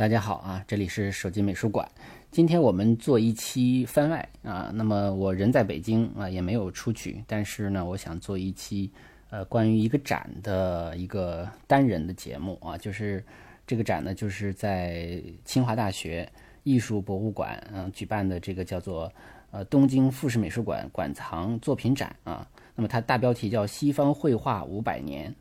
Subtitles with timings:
[0.00, 1.86] 大家好啊，这里是手机美术馆。
[2.30, 8.90] 今天我们做一期番外啊，那么我人在北京啊，也没有出去，但是呢，我想做一期
[9.28, 13.22] 呃关于一个展的一个单人的节目啊，就是
[13.66, 16.26] 这个展呢，就是在清华大学
[16.62, 19.12] 艺术博物馆嗯举办的这个叫做
[19.50, 25.34] 呃东京富士美术馆馆藏作品展啊，那么它大标题叫“西方绘画五百年”，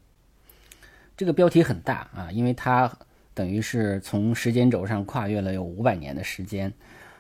[1.16, 2.94] 这个标题很大啊，因为它。
[3.40, 6.70] 等于是从时间轴上跨越了有五百年的时间，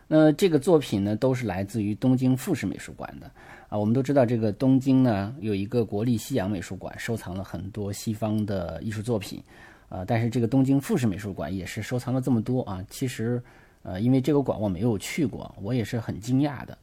[0.05, 3.31] 那这个作品呢，都是来自于东京富士美术馆的
[3.69, 3.77] 啊。
[3.77, 9.41] 我们都知道，这个东京呢有一个国立西洋美术馆，收藏了很多西方的艺术作品
[9.87, 10.03] 啊。
[10.05, 12.83] 但是这个东京富士美术馆也是收藏了这么多啊。
[12.89, 13.41] 其实，
[13.83, 16.77] 呃，因为这个馆我没有去过，我也是很惊讶的。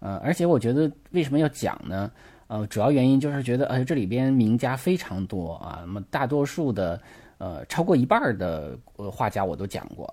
[0.00, 2.10] 呃，而且我觉得为什么要讲呢？
[2.46, 5.80] 呃，主要原因就是觉得，呃，这里边名家非常多啊。
[5.82, 6.98] 那么大多数的。
[7.38, 8.76] 呃，超过一半的
[9.10, 10.12] 画家我都讲过，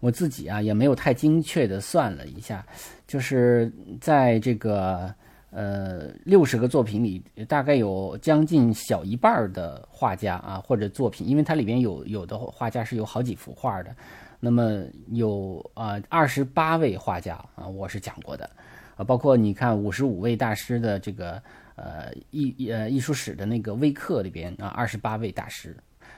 [0.00, 2.64] 我自己啊也没有太精确的算了一下，
[3.06, 5.12] 就是在这个
[5.50, 13.94] 呃六十个作品里，大概有将近小一半的画家啊或者作品，因为它里边有有的画家是有好几幅画的，
[14.38, 18.48] 那么有啊二十八位画家啊我是讲过的。
[18.96, 21.42] 啊，包括你看五十五位大师的这个
[21.74, 25.76] 呃艺呃艺术史的那个微课里边啊二十八位大师。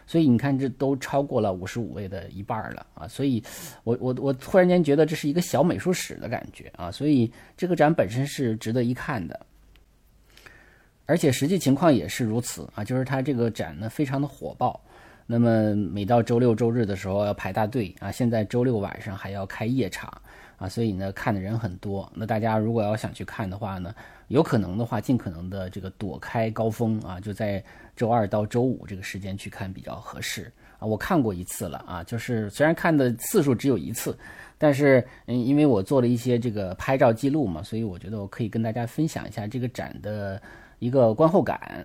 [0.09, 3.07] 所以你看，这都超过了五十五位的一半了啊！
[3.07, 3.45] 所以，
[3.85, 6.91] 我我我突然间觉得这是一个小美术史的感觉啊！
[6.91, 9.39] 所以这个展本身是值得一看的，
[11.05, 12.83] 而且实际情况也是如此啊！
[12.83, 14.81] 就是它这个展呢非常的火爆，
[15.27, 18.11] 那么每到周六周日的时候要排大队啊！
[18.11, 20.11] 现在周六晚上还要开夜场
[20.57, 20.67] 啊！
[20.67, 22.11] 所以呢看的人很多。
[22.15, 23.95] 那大家如果要想去看的话呢，
[24.29, 27.63] 有可能的话尽可能的这个躲开高峰啊，就在。
[27.99, 30.87] 周二到周五这个时间去看比较合适啊！
[30.87, 34.17] 我看过一次了啊，就是虽然看的次数只有一次，
[34.57, 40.41] 但是嗯，因为我做了一些这个拍照记录嘛，所以我觉得我可以跟大家分享一下这个展的
[40.79, 41.85] 一个观后感。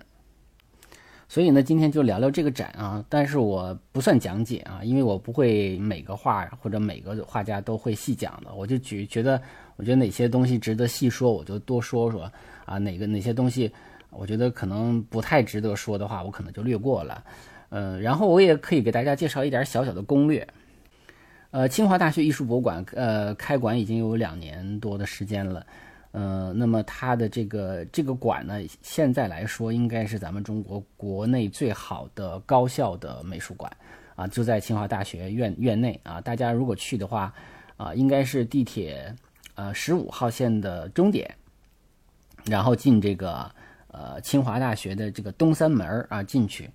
[1.26, 9.42] 所以呢，今天就聊聊这个展啊，但是我不算讲解啊，因为我不会每个画或者每个画家都会细讲的，我就举觉得
[9.74, 12.30] 我觉得哪些东西值得细说，我就多说说
[12.66, 13.72] 啊，哪个哪些东西。
[14.18, 17.24] 我觉得可能不太值得说的话，我可能就略过了。
[17.70, 20.46] 呃，然后我也可以给大家介绍一点小小的攻略。
[21.50, 25.66] 呃，清华大学艺术博物馆呃开馆已经有两年多的时间了。
[26.12, 33.70] 呃，那么它的这个这个馆呢，现在来说应该是咱们中国国内最好的高校的美术馆
[34.14, 36.20] 啊，就在清华大学院院内啊。
[36.20, 37.34] 大家如果去的话
[37.76, 39.12] 啊，应该是地铁
[39.56, 41.34] 呃十五号线的终点，
[42.44, 43.50] 然后进这个。
[43.96, 46.68] 呃，清华大学的这个东三门啊，进去，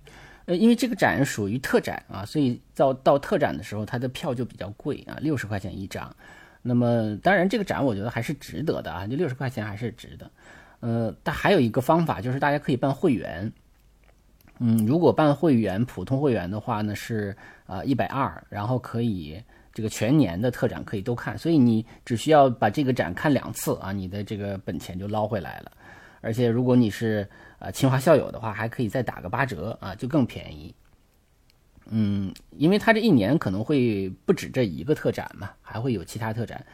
[0.46, 6.10] 呃，因为这个展属于特展啊，所以到到特展的时候，它的票就比较贵啊，六十块钱一张。
[6.62, 10.30] 那么，当然这个展我觉得还是值得的啊，就六十块钱还是值得。
[10.80, 13.52] 呃，但还有一个方法就是大家可以办会员。
[14.58, 19.42] 嗯，如果办会员，普通会员的话呢是啊一百二，然后可以
[19.74, 25.72] 这个全年的特展可以都看，所以你只需要把这个展看两次啊，你的这个本钱就捞回来了。
[26.20, 30.74] 而且如果你是呃清华校友的话，还可以再打个八折啊，就更便宜。
[31.92, 36.64] 嗯，因为它这一年可能会不止这一个特展嘛，还会有其他特展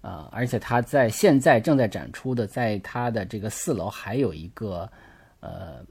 [0.00, 0.28] 啊。
[0.32, 4.90] 而且它在现在正在展出的，在它的这个四楼还有一个
[5.38, 5.84] 呃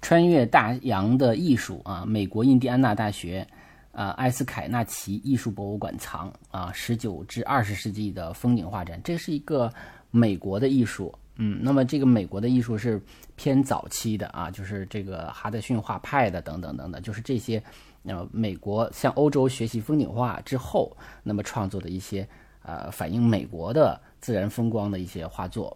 [0.00, 3.46] 穿越大洋的艺术啊，美国印第安纳大学
[3.92, 9.72] 啊埃斯凯纳奇艺术博物馆藏啊十九至二十世纪的风景画展，这是一个
[10.10, 11.14] 美国的艺术。
[11.36, 13.00] 嗯，那么这个美国的艺术是
[13.36, 17.60] 偏早期的啊，就是这个哈德逊画派的等等等等，就是这些，
[18.04, 22.28] 呃，美国向欧洲学习风景画之后，那么创作的一些
[22.62, 25.74] 呃反映美国的自然风光的一些画作。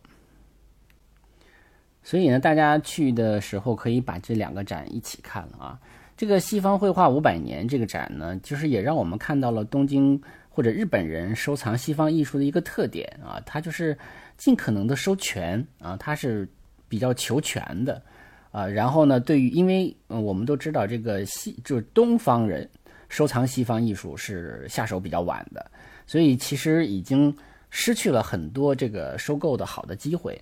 [2.03, 5.81] 所以呢，大家去的时候可以把这两个展一起看了啊。
[6.19, 10.21] 这个西方绘画五百年这个展呢，就是也让我们看到了东京
[10.51, 13.97] 或者日本人收藏西方艺术的一个特点啊，它就是。
[14.37, 16.49] 尽可能的收全啊，它是
[16.89, 18.03] 比较求全的
[18.51, 18.67] 啊。
[18.67, 22.69] 然后呢，对于因为我们都知道这个西就是东方人
[23.09, 25.71] 收藏西方艺术是下手比较晚的，
[26.07, 27.35] 所以其实已经
[27.71, 30.41] 失去了很多这个收购的好的机会。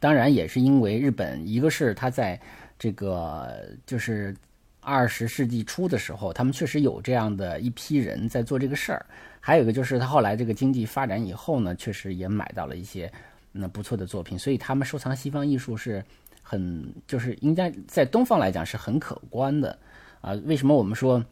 [0.00, 2.38] 当然也是因为日本，一个是他在
[2.78, 4.36] 这个就是
[4.80, 9.06] 二十世纪初的时候，他们确实有这样的一批人在做这个事儿。
[9.48, 13.10] 还有一个就是他后来这个经济发展以后呢，确实也买到了一些
[13.50, 16.04] 那不错的作品，所以他们收藏西方艺术是
[16.42, 19.78] 很就是应该在东方来讲是很可观的
[20.20, 20.32] 啊。
[20.44, 21.24] 为什么我们说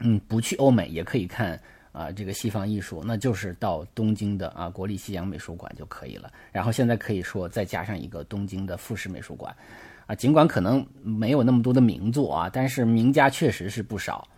[0.00, 1.58] 嗯，不去欧美也可以看
[1.90, 6.30] 啊这个西方艺术，那就是到东京的啊国立西洋美术馆就可以了。
[6.52, 9.56] 然后现在可以说再加上一个东京的富士美术馆，
[10.04, 14.28] 啊，尽管可能没有那么多的名作啊，但是名家确实是不少。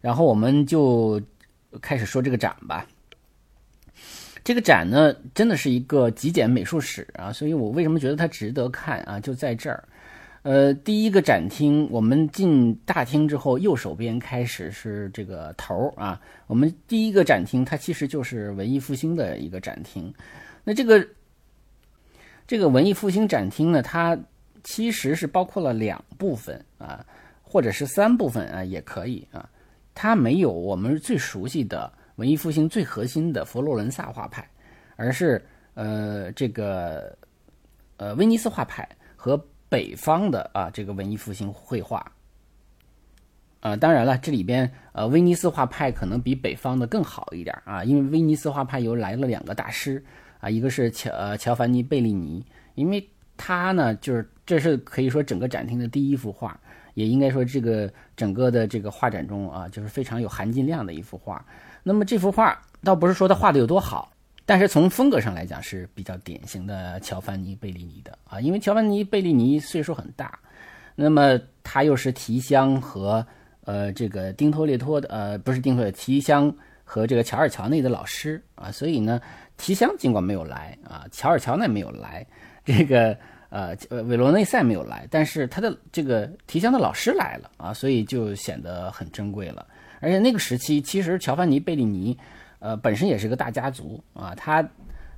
[0.00, 1.20] 然后我们就
[1.80, 2.86] 开始说这个展吧。
[4.44, 9.18] 这个展呢，真的是一个极简美术史啊，所以我为什么觉得它值得看啊？
[9.18, 9.82] 就在这儿，
[10.42, 16.20] 呃，第一个展厅，我们进大厅之后，右手边开始是这个头啊。
[16.46, 20.14] 我们第一个展厅，它其实就是文艺复兴的一个展厅。
[20.62, 21.04] 那这个
[22.46, 24.16] 这个文艺复兴展厅呢，它
[24.62, 27.04] 其实是包括了两部分啊，
[27.42, 29.48] 或者是三部分啊，也可以啊。
[29.96, 31.92] 它没有我们最熟悉的。
[32.16, 34.48] 文艺复兴最核心的佛罗伦萨画派，
[34.96, 35.44] 而是
[35.74, 37.14] 呃这个
[37.98, 39.36] 呃威尼斯画派和
[39.68, 42.10] 北方的啊这个文艺复兴绘画，
[43.60, 50.02] 啊当然了这里边呃威尼斯画派可能比北方的更好一点啊，因为威尼斯画派又来了两个大师
[50.40, 52.42] 啊，一个是乔呃乔凡尼贝利尼，
[52.76, 53.06] 因为
[53.36, 56.58] 他呢就是这是可以说整个展厅的第一幅画，
[56.96, 61.44] 也应该说这个整个的这个画展中啊就是非常有含金量的一幅画。
[61.82, 64.10] 那么这幅画倒不是说他画的有多好，
[64.46, 70.38] 但是从风格上来讲是比较典型的乔凡尼贝利尼的啊，因为乔凡尼贝利尼岁数很大，
[70.94, 73.24] 那么他又是提香和
[73.66, 76.52] 呃这个丁托列托的呃不是丁托提香
[76.82, 79.20] 和这个乔尔乔内的老师啊，所以呢
[79.58, 82.26] 提香尽管没有来啊，乔尔乔内没有来，
[82.64, 83.16] 这个
[83.48, 89.66] 呃呃韦罗内塞没有来，但是他的这个提香的老师来了啊，所以就显得很珍贵了。
[90.00, 92.16] 而且那个时期，其实乔凡尼·贝利尼，
[92.58, 94.34] 呃，本身也是个大家族啊。
[94.34, 94.68] 他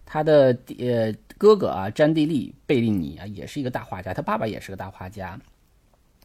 [0.07, 4.15] 他的呃哥哥啊，詹蒂利·贝利尼啊，也是一个大画家。
[4.15, 5.39] 他爸爸也是个大画家。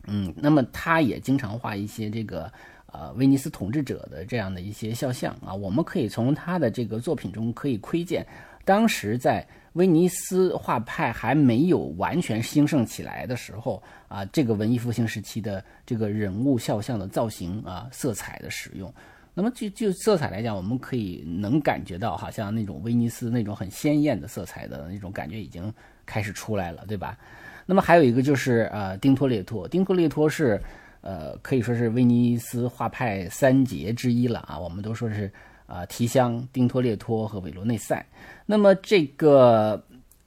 [0.05, 2.51] 嗯，那么他也经常画一些这个
[2.87, 5.53] 呃威尼斯统治者的这样的一些肖像啊。
[5.53, 8.25] 我们可以从他的这个作品中可以窥见，
[8.65, 13.81] 当时在威尼斯画派还没有完全兴盛起来的时候。
[14.07, 18.93] 啊，这个文艺复兴时期的这个人物肖像的造型啊，色彩的使用，
[19.33, 25.73] 那么就就色彩来讲，我们可以能感觉到，好像那种威尼斯那种很鲜艳的色彩的那种感觉已经
[26.05, 27.17] 开始出来了，对吧？
[27.65, 30.61] 那么还有一个就是呃，丁托列托，丁托列托是
[31.01, 35.31] 呃，可以说是威尼斯画派三杰之一了啊，我们都说是
[35.65, 38.05] 啊，提香、丁托列托和韦罗内塞。
[38.45, 39.83] 那么这个。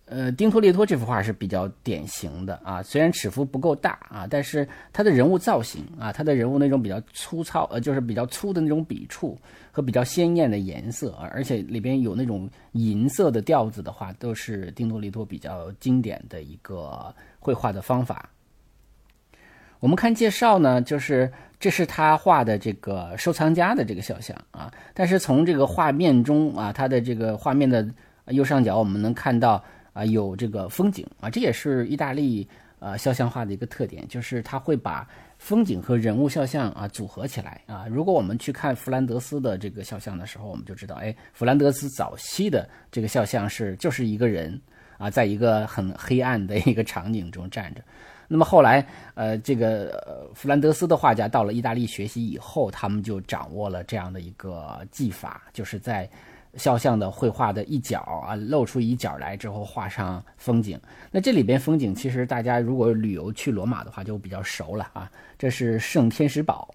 [0.09, 9.37] 呃，丁托列托这幅画是比较典型的啊，虽然尺幅不够大啊，但是他的人物造型啊，他的人物那种比较粗糙，呃，就是比较粗的那种笔触
[9.73, 18.31] 和比较鲜艳的颜色啊，而且里边有那种银色的调子的话，都是丁托列托比较经典的一个绘画的方法。
[19.81, 27.87] 我们看介绍呢，就是这是他画的这个收藏家的这个肖像啊，但是从这个画面中啊，他的这个画面的
[28.29, 29.63] 右上角我们能看到。
[29.97, 32.47] 啊，有这个风景啊，这也是意大利
[32.81, 35.09] 呃肖像画的一个特点，就是他会把
[35.39, 37.87] 风景和人物肖像啊组合起来啊。
[37.89, 44.61] 如果我们去看弗兰德斯的这个肖像的时候，我们就知道，哎，弗兰德斯早期的这个肖像是就是一个人
[44.99, 47.81] 啊，在一个很黑暗的一个场景中站着。
[48.29, 56.09] 那么后来，呃，这个弗兰德斯的画家到了意大利学习以后，他们就掌握了这样的一个技法，就是在。
[56.59, 60.81] 肖像的绘画的一角啊，露出一角来之后画上风景。
[61.11, 65.11] 那这里边风景其实大家如果旅游去罗马的话就比较熟了啊。
[65.37, 66.75] 这是圣天使堡，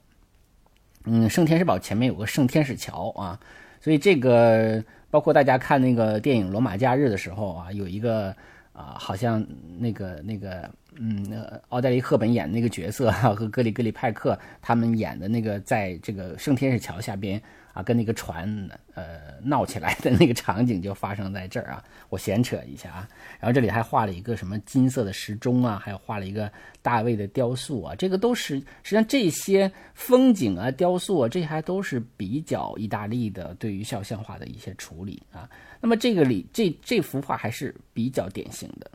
[1.06, 3.40] 嗯，圣天使堡前面有个圣天使桥啊，
[3.80, 8.36] 所以这个包括大家看那个电影《罗马假日》的时候啊，有一个
[8.82, 9.46] 啊，好像
[9.78, 11.24] 那个那个嗯，
[11.70, 17.42] 奥黛丽·赫本演的那个角色，和格里格里派克他们演的那个在这个圣天使桥下边。
[17.74, 23.08] 啊，跟那个船呃闹起来的那个场景就发生在这儿啊，我闲扯一下啊。
[23.40, 35.50] 然后这里还画了一个什么金色的时钟啊，还有画了一个大卫的雕塑啊，这个都是实际上这些风景啊、雕塑啊，这还都是比较意大利的对于肖像画的一些处理啊。
[35.82, 38.92] 那么这个里这这幅画还是比较典型的。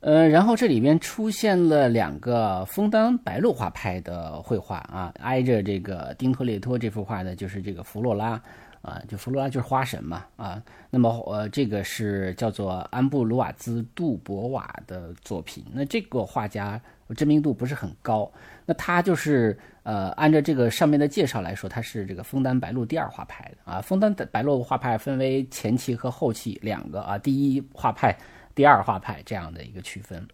[0.00, 8.40] 呃，然后这里边出现了两个枫丹白露画派的绘画啊，挨着这个丁托列托这幅画的就是这个弗洛拉
[8.80, 10.62] 啊，就弗洛拉就是花神嘛啊。
[10.88, 15.64] 那么呃，这个是叫做安布鲁瓦兹杜博瓦的作品。
[15.72, 16.80] 那这个画家
[17.16, 18.30] 知名度不是很高，
[18.68, 23.80] 那他就是呃，按照这个上面的介绍来说，他是这个枫丹白露第二画派的啊。
[23.80, 28.14] 枫丹白露画派分为前期和后期两个啊，第一画派。
[28.54, 30.26] 第二画派这样的一个区分，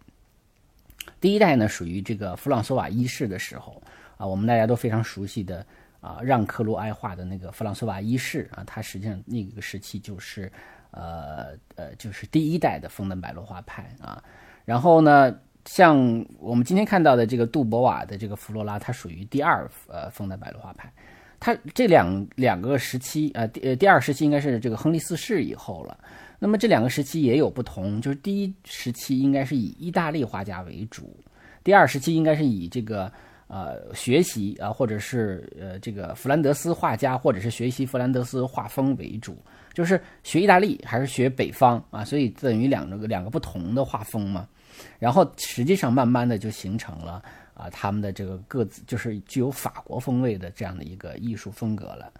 [1.21, 3.79] 第一代呢属于这个弗朗索瓦一世的时候
[4.17, 5.63] 啊，我们大家都非常熟悉的
[6.01, 10.51] 啊让克鲁埃画的那个弗朗索瓦一世啊，他实际上那个时期就是
[10.89, 14.23] 呃呃就是第一代的枫丹白露画派啊。
[14.65, 20.91] 然后呢，像我们今天看到的这个杜博瓦的这个弗罗拉，它属于第二呃枫丹白露画派。
[21.39, 25.97] 它这两两个时期啊，第呃第二时期应该是这个亨利四世以后了。
[26.39, 31.15] 那么这两个时期也有不同，就是第一时期应该是以意大利画家为主，
[31.63, 33.11] 第二时期应该是以这个
[33.47, 39.37] 呃学习啊，或者是呃这个弗兰德斯画家，或者是学习弗兰德斯画风为主，
[39.75, 42.03] 就是学意大利还是学北方啊？
[42.03, 44.47] 所以等于两个两个不同的画风嘛。
[44.97, 47.21] 然后实际上慢慢的就形成了
[47.53, 52.11] 啊他们的这个各自就是具有法国风味的这样的一个艺术风格了。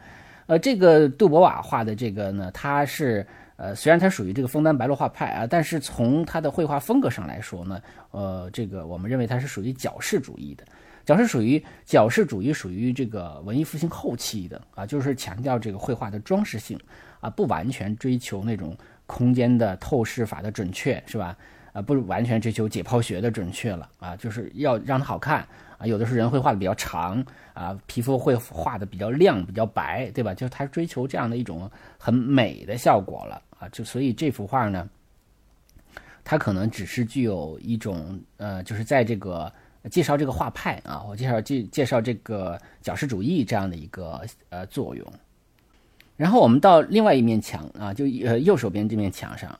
[0.46, 3.26] 呃，这个杜博瓦画的这个呢，他是。
[3.58, 7.82] 呃，虽然它属于这个枫丹白露画派啊，但是从它的绘画风格上来说呢，
[8.12, 10.66] 呃，这个我们认为它是属于矫饰主义的。
[11.06, 16.78] 矫饰属于矫饰主义，属于这个文艺复兴后期的啊，就是强调这个绘画的装饰性
[17.26, 18.78] 啊，不完全追求那种
[19.08, 21.36] 空间的透视法的准确，是吧？
[21.74, 25.40] 啊，不完全追求解剖学的准确了啊，就是要让它好看
[25.80, 25.88] 啊。
[25.88, 30.36] 有的时候人会画的比较长啊，皮肤会画的比较亮、比较白，对吧？
[30.36, 31.68] 就是他追求这样的一种
[31.98, 33.42] 很美的效果了。
[33.58, 34.88] 啊，就所以这幅画呢，
[36.24, 39.52] 它可能只是具有一种呃，就是在这个
[39.90, 45.06] 介绍这个画派啊，我介绍介介绍这个矫饰主义这样的一个呃作用。
[46.18, 49.58] 然后我们到另外一面墙啊，就呃右手边这面墙上，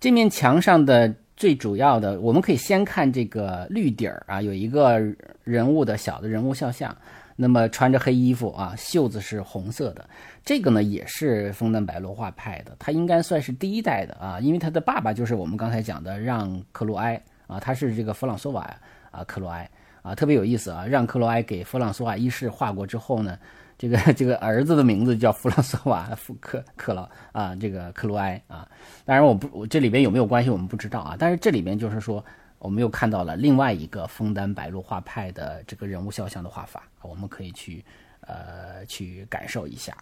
[0.00, 5.00] 这面墙上的最主要的，我们可以先看这个绿底儿啊，有一个
[5.44, 6.96] 人物的小的人物肖像。
[7.40, 10.04] 那么穿着黑衣服啊，袖子是红色的，
[10.44, 18.68] 这个呢也是枫丹白露画派的，他应该算是第一代的啊，因为他的爸爸就是我们刚才讲的让克鲁埃啊，他是这个弗朗索瓦
[19.12, 19.70] 啊克鲁埃
[20.02, 23.38] 啊，特别有意思啊，让克鲁埃给弗朗索瓦一世画过之后呢，
[23.78, 28.68] 这个这个儿子的名字叫弗朗索瓦福克克劳啊，这个克鲁埃啊，
[29.06, 32.22] 当然我不我这里边有没有关系我们不知道啊，但是这里边就是说。
[32.60, 37.84] 我们又看到了另外一个枫丹白露画派的这个人物肖像的画法，我们可以去
[38.22, 39.96] 呃去感受一下。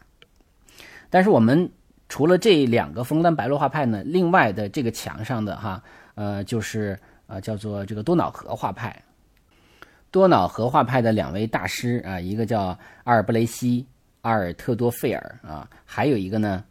[1.10, 1.70] 但是我们
[2.08, 5.82] 除了这两个枫丹白露画派呢，另外的这个墙上的哈
[6.14, 9.02] 呃就是呃叫做这个多瑙河画派。
[10.16, 13.84] 多瑙河画派的两位大师啊，一个叫阿尔布雷西
[14.22, 16.64] 阿尔特多费尔啊，还有一个呢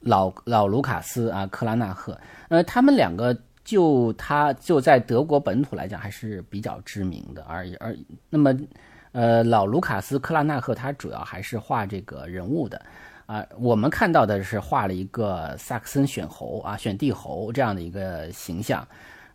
[0.00, 2.18] 老老卢卡斯啊克拉纳赫，
[2.48, 3.34] 呃他们两个。
[3.64, 7.96] 就他就在德国本土来讲还是比较知名的，而而
[8.28, 8.52] 那么，
[9.12, 12.82] 呃，老卢卡斯克拉纳赫他主要还是画这个人物的，
[13.24, 18.86] 啊，我们看到的是画了一个萨克森选侯啊，选帝侯这样的一个形象，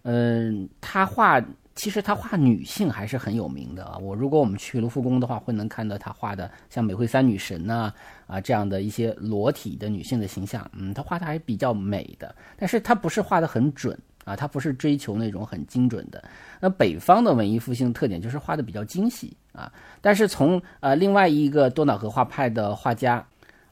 [0.03, 1.41] 嗯，他画。
[1.77, 3.99] 其实他画女性还是很有名的啊！
[3.99, 7.93] 我如果我们去卢浮宫的话，会能看到他画的像美惠三女神呐
[8.25, 12.35] 啊这样的一些裸体的女性的形象，嗯，他画的还比较美的。
[12.57, 16.23] 但是他不是画的很准啊，他不是追求那种很精准的。
[16.59, 19.71] 那北方的文艺复兴特点就是画的比较精细啊。
[20.01, 23.23] 但是从呃另外一个多瑙河画派的画家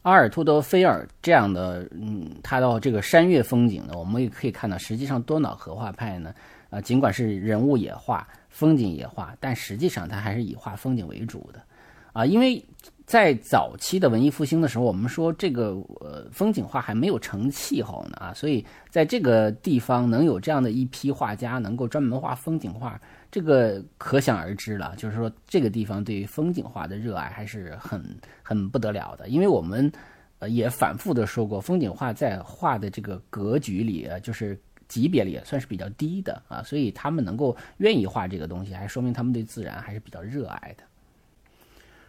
[0.04, 6.32] 阿尔图德菲尔这样的，嗯，他的这个山岳风景呢，我们也可以看到，实际上多瑙河画派呢。
[6.70, 11.62] 啊，尽管是人物也画，风景也画，但实际上他还是以画风景为主的，
[12.14, 12.64] 啊，因为
[13.06, 24.96] 在早期的文艺复兴的时候，我们说这个呃风景画还没有成气候呢啊，所以在这个地方能有这样的一批画家能够专门画风景画，这个可想而知了。
[24.98, 28.04] 就是说这个地方对于风景画的热爱还是很
[28.42, 29.92] 很不得了的，因为我们
[30.40, 34.60] 呃也反复的说过，风景画在画的这个格局里啊，就是。
[34.88, 40.84] 级别里也算是比较低的啊，所以他们能够愿意画这个东西，还说明他们对自然还是比较热爱的。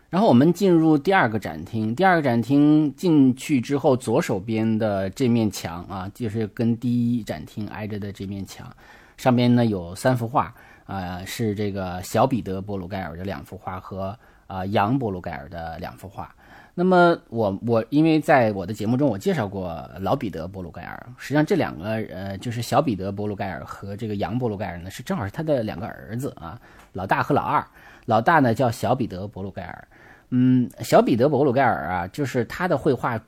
[0.08, 8.70] 然后我们进入第二个展厅，第二个展厅进去之后，左手边的这面墙啊，就是跟第一展厅挨着的这面墙，
[9.16, 10.54] 上边呢有三幅画
[10.84, 14.16] 啊，是这个小彼得·波鲁盖尔的两幅画和
[14.46, 16.32] 啊杨·波鲁盖尔的两幅画。
[16.78, 26.60] 那么我我因为在我的节目中我介绍过老彼得·博鲁盖尔，实际上这两个呃就是小彼得·博鲁盖尔和这个杨·博鲁盖尔呢是正好是他的两个儿子啊，
[26.92, 27.66] 老大和老二，
[28.04, 29.88] 老大呢叫小彼得·博鲁盖尔，
[30.28, 33.18] 嗯，小彼得·博鲁盖尔啊，就是他的绘画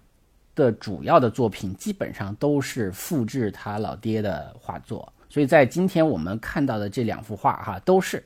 [0.54, 8.22] 的主要的作品基本上都是复制他老爹的画作，所以在今天我们看到的这两幅画哈都是。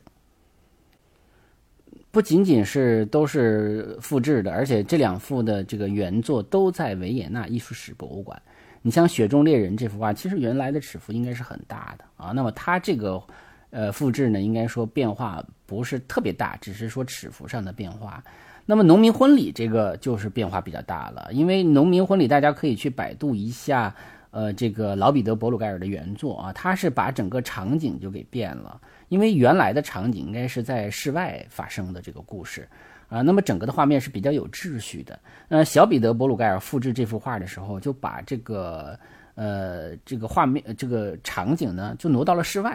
[2.12, 8.40] 不仅仅是都是复制的，而且这两幅的这个原作都在维也纳艺术史博物馆。
[8.82, 12.30] 你像《雪中猎人》这幅画，其实原来的尺幅应该是很大的啊。
[12.32, 13.22] 那么它这个
[13.70, 18.22] 呃复制呢，应该说变化不是特别大，只是说尺幅上的变化。
[18.66, 23.94] 那么农民婚礼这个就是变化比较大了，因为农民婚礼大家可以去百度一下，
[24.32, 28.78] 呃，这个老彼得·伯鲁盖尔的原作啊，他是把整个场景就给变了，
[29.12, 32.66] 因为原来的场景应该是在室外发生的这个故事。
[33.10, 35.20] 啊，那么整个的画面是比较有秩序的。
[35.46, 38.98] 那小彼得·伯鲁盖尔复制这幅画的时候，就把这个
[39.34, 42.74] 呃这个画面这个场景呢，就挪到了室外，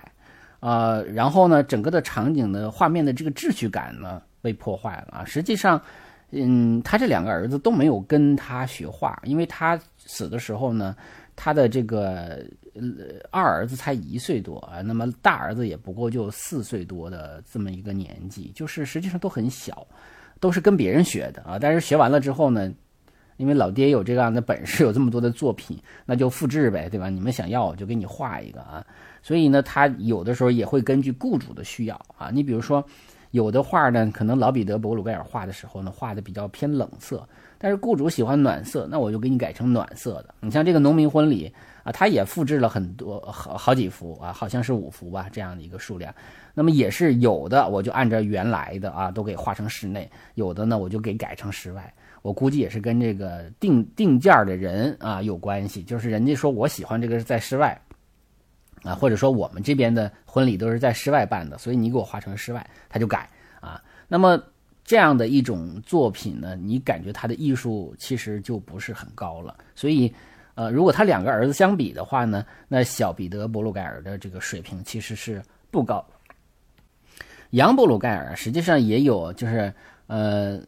[0.60, 5.26] 呃，然后呢，整个的场景的画面的这个秩序感呢被破坏了啊。
[5.26, 5.82] 实际上，
[6.30, 10.96] 嗯，他这两个儿子都没有跟他学画，因为他死的时候呢，
[11.36, 12.46] 他的这个
[13.32, 19.88] 二儿子才一岁多啊，那么大儿子也不过就四岁多的这么一个年纪，就是实际上都很小。
[20.40, 22.72] 都是跟别人学的啊，但是学完了之后呢，
[23.38, 27.10] 因为老爹有这样的本事，有这么多的作品，那就复制呗，对吧？
[27.10, 28.86] 你们想要我就给你画一个啊。
[29.24, 32.30] 所以呢，他有的时候也会根据雇主的需要啊。
[32.32, 32.86] 你比如说，
[33.32, 40.36] 有的画呢，可能老彼得·博鲁盖尔画的时候呢，画的比较偏冷色，但是雇主喜欢暖色，那我就给你改成暖色的。
[40.42, 41.52] 你像这个农民婚礼
[41.88, 46.14] 啊，他也复制了很多好好几幅啊，好像是五幅吧，这样的一个数量。
[46.54, 50.02] 那么也是有的，我就按照原来的啊，都给画成室内；
[50.36, 51.94] 有的呢，我就给改成室外。
[52.24, 57.80] 我估计也是跟这个定定件的人啊有关系，就是人家说我喜欢这个是在室外，
[58.84, 63.30] 啊，或者说我们这边的婚礼都是在室外办的，所以你给我画成室外，他就改
[63.62, 63.82] 啊。
[64.10, 64.38] 那么
[64.84, 69.56] 这样的一种作品呢，你感觉他的艺术其实就不是很高了。
[69.74, 70.14] 所以，
[70.58, 76.04] 呃，如果他两个儿子相比的话呢，那小彼得·伯鲁盖尔的这个水平其实是不高。
[77.52, 79.72] 杨伯鲁盖尔实际上也有，就是
[80.08, 80.60] 呃，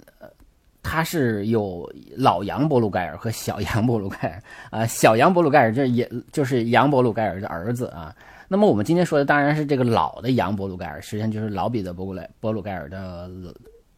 [0.83, 4.85] 他是有老杨伯鲁盖尔和小杨伯鲁盖尔啊。
[4.85, 8.15] 小杨伯鲁盖尔这也就是杨伯鲁盖尔的儿子啊。
[8.47, 13.27] 那么我们今天说的当然是这个老的杨伯鲁盖尔，实际上就是老彼得伯鲁莱伯鲁盖尔的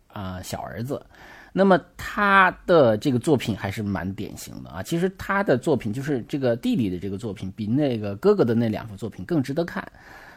[0.08, 1.06] 啊小儿子。
[1.54, 4.82] 那么他的这个作品还是蛮典型的啊。
[4.82, 9.86] 其实他的作品就是这个弟弟的这个作品，比那个哥哥的那两幅作品更值得看。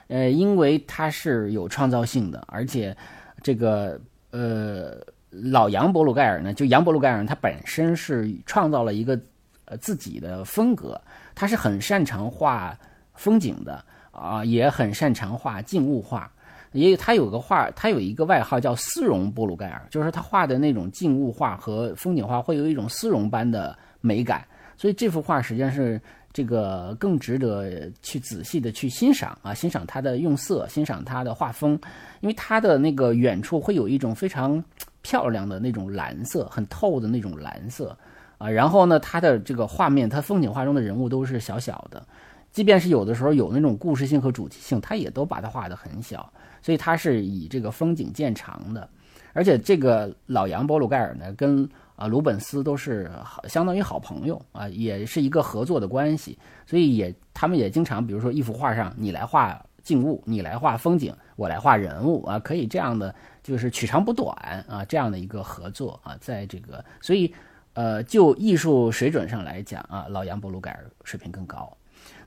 [0.08, 2.94] 呃，因为他是有创造性的，而且
[3.42, 3.98] 这个
[4.32, 4.96] 呃
[5.30, 9.18] 老杨伯鲁盖尔呢，就杨伯鲁盖尔他本身是创造了一个
[9.64, 11.00] 呃自己的风格，
[11.34, 12.78] 他是很擅长画
[13.14, 16.30] 风景的啊，也很擅长画静物画，
[16.74, 26.00] 也有他有个画，他有一个外号叫丝绒伯鲁盖尔，就是他画的那种静物画和风景画会有一种丝绒般的美感，所以这幅画实际上是。
[26.36, 31.78] 这个更值得去仔细的去欣赏啊，欣赏它的用色，欣赏它的画风，
[32.22, 34.60] 因为它的那个远处会有一种非常
[35.00, 37.96] 漂亮的那种蓝色，很透的那种蓝色
[38.36, 38.50] 啊。
[38.50, 42.04] 然后呢，它的这个画面，它风景画中的人物都是小小的，
[42.50, 46.28] 即便是有的时候有那种故事性和主题性，它也都把它画得很小，
[46.64, 48.88] 所以它是以这个风景见长的。
[49.34, 64.34] 而且这个老杨波鲁盖尔呢，跟啊，鲁本斯都是好，相当于好朋友啊，也是一个合作的关系，所以也他们也经常，比如说一幅画上，你来画静物，你来画风景，我来画人物啊，可以这样的，就是取长补短
[64.68, 67.32] 啊，这样的一个合作啊，在这个，所以
[67.74, 71.76] 呃，就艺术水准上来讲啊，老杨波鲁盖尔水平更高。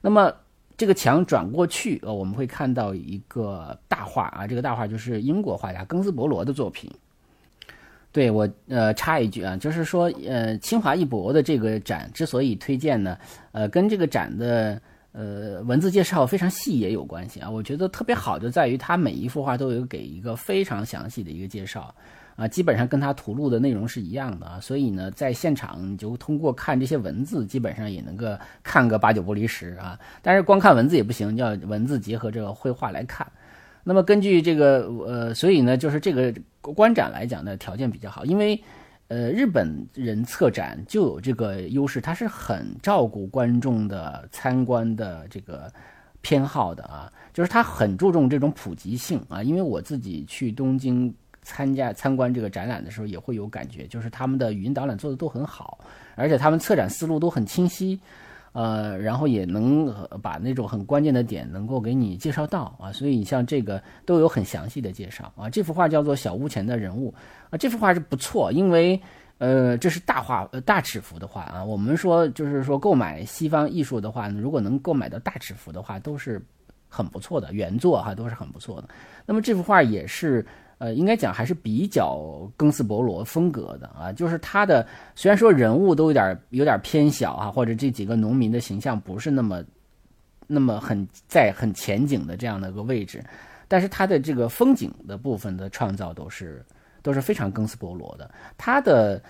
[0.02, 0.32] 那么
[0.78, 6.90] 这个墙转过去，呃，我们会看到一个大画啊，这个大画就是英国画家庚斯伯罗的作品。
[8.12, 13.18] 对我呃插一句啊，就是说呃清华艺博的这个展之所以推荐呢，
[13.52, 17.50] 呃跟这个展的呃文字介绍非常细也有关系啊。
[17.50, 21.94] 我觉得特别好就在于它每一幅画都有给一个非常详细的一个介绍
[22.38, 24.60] 啊，基本上跟他图录的内容是一样的啊。
[24.62, 28.26] 所以呢，在现场你就通过看这些文字，基本上也能够
[28.63, 30.00] 看个八九不离十啊。
[30.21, 33.30] 但是光看文字也不行，要文字结合这个绘画来看。
[33.84, 38.62] 那么根据这个呃，所以呢，就是这个观展来讲呢，条件比较好，因为
[39.08, 45.71] 呃，日本人策展就有这个优势，他是很照顾观众的参观的这个
[46.19, 49.41] 偏好的啊，就是他很注重这种普及性啊。
[49.41, 51.15] 因为我自己去东京
[51.48, 55.80] 参加参观这个展览的时候，也会有感觉，就是他们的语音导览做的都很好，
[56.16, 57.98] 而且他们策展思路都很清晰。
[58.54, 65.48] 呃，然后也能把那种很关键的点能够给你介绍到啊，所以你像这个都有很详细的介绍啊。
[65.48, 67.12] 这幅画叫做《小屋前的人物》
[67.52, 69.00] 啊，这幅画是不错，因为
[69.38, 71.64] 呃这是大画呃大尺幅的画啊。
[71.64, 76.42] 我们说就是说购买西方艺术的话，如果能购买到大尺幅的话，都是
[76.90, 78.90] 很不错的原作哈，都是很不错的。
[79.24, 80.44] 那么这幅画也是。
[80.78, 84.86] 呃，应该讲还是比较更斯伯罗风格的啊，就是他的
[85.16, 89.63] 虽然说人物都有点有点偏小啊，或者这几个农民的形象不是那么
[90.48, 93.24] 那么很在很前景的这样的一个位置，
[93.68, 96.66] 但是他的这个风景的部分的创造都是。
[97.04, 98.30] 都是非常更斯伯罗的。
[98.58, 99.22] 他的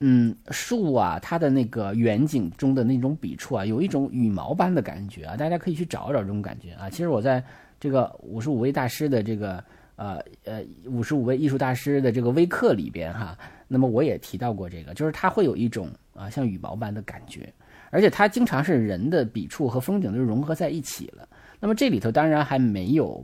[0.00, 6.90] 嗯树啊，它的那个远景中的那种笔触啊，有一种羽毛般的感觉啊，大家可以去找找这种感觉啊。
[6.90, 7.44] 其实我在
[7.78, 9.62] 这个五十五位大师的这个
[10.00, 13.36] 呃呃五十五位艺术大师的这个微课里边哈，
[13.68, 17.52] 那么我也提到过这个，就是它会有一种啊像羽毛般的感觉，
[17.90, 21.28] 而且它经常是人的笔触和风景都融合在一起了。
[21.60, 23.22] 那么这里头当然还没有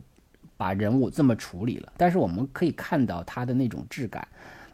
[0.58, 4.28] 把人物这么处理了，但是我们可以看到它的那种质感。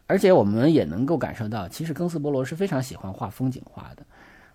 [0.05, 4.05] 而且我们也能够感受到，其实庚斯波罗是非常喜欢画风景画的，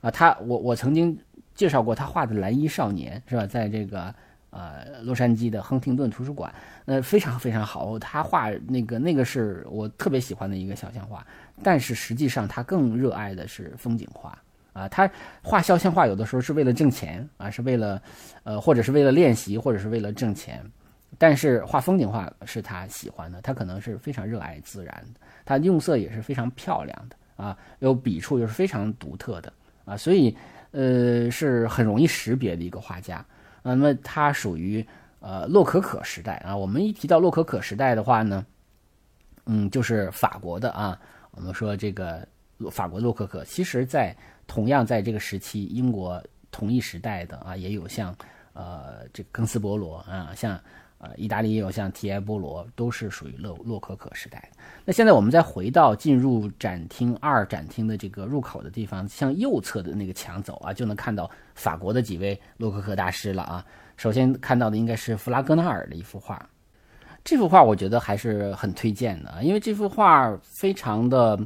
[0.02, 1.18] 啊，他我我曾经
[1.54, 4.14] 介绍过他画的蓝衣少年是吧，在这个
[4.50, 6.52] 呃洛杉矶的亨廷顿图书馆，
[6.87, 11.26] 呃非常非常好，他画那个那个是我特别喜欢的一个肖像画，
[11.62, 14.37] 但是实际上他更热爱的是风景画
[14.72, 15.11] 啊，他
[15.42, 18.00] 画肖像画有的时候是为了挣钱啊，是为了
[18.44, 20.64] 呃或者是为了练习或者是为了挣钱。
[21.16, 29.52] 但是画风景画是他喜欢的，他可能是非常热爱自然的，他用色也是非常漂亮的啊，有笔触又是非常独特的
[29.84, 30.37] 啊，所以
[30.70, 33.24] 呃是很容易识别的一个画家。
[33.74, 34.87] 那么它属于
[35.20, 38.44] 呃洛可可时代啊，我们一提到洛可可时代的话呢，
[39.46, 41.00] 嗯，就是法国的啊，
[41.31, 42.26] 我们说这个
[42.70, 48.14] 法国洛可可，其实在同样在这个时期，英国同一时代的啊，也有像
[48.52, 50.61] 呃这个庚斯伯罗啊，像。
[50.98, 54.50] 呃，意大利也有像提埃波罗，都是属于洛洛可可时代。
[54.84, 63.64] 那现在我们再回到进入展厅二展厅的这个入口的地方，向右侧的那个墙走啊，就能看到法国的几位洛可可大师了啊。
[63.96, 66.48] 首先看到的应该是弗拉戈纳尔的一幅画，
[67.24, 71.38] 这幅画我觉得还是很推荐的，因为这幅画非常的。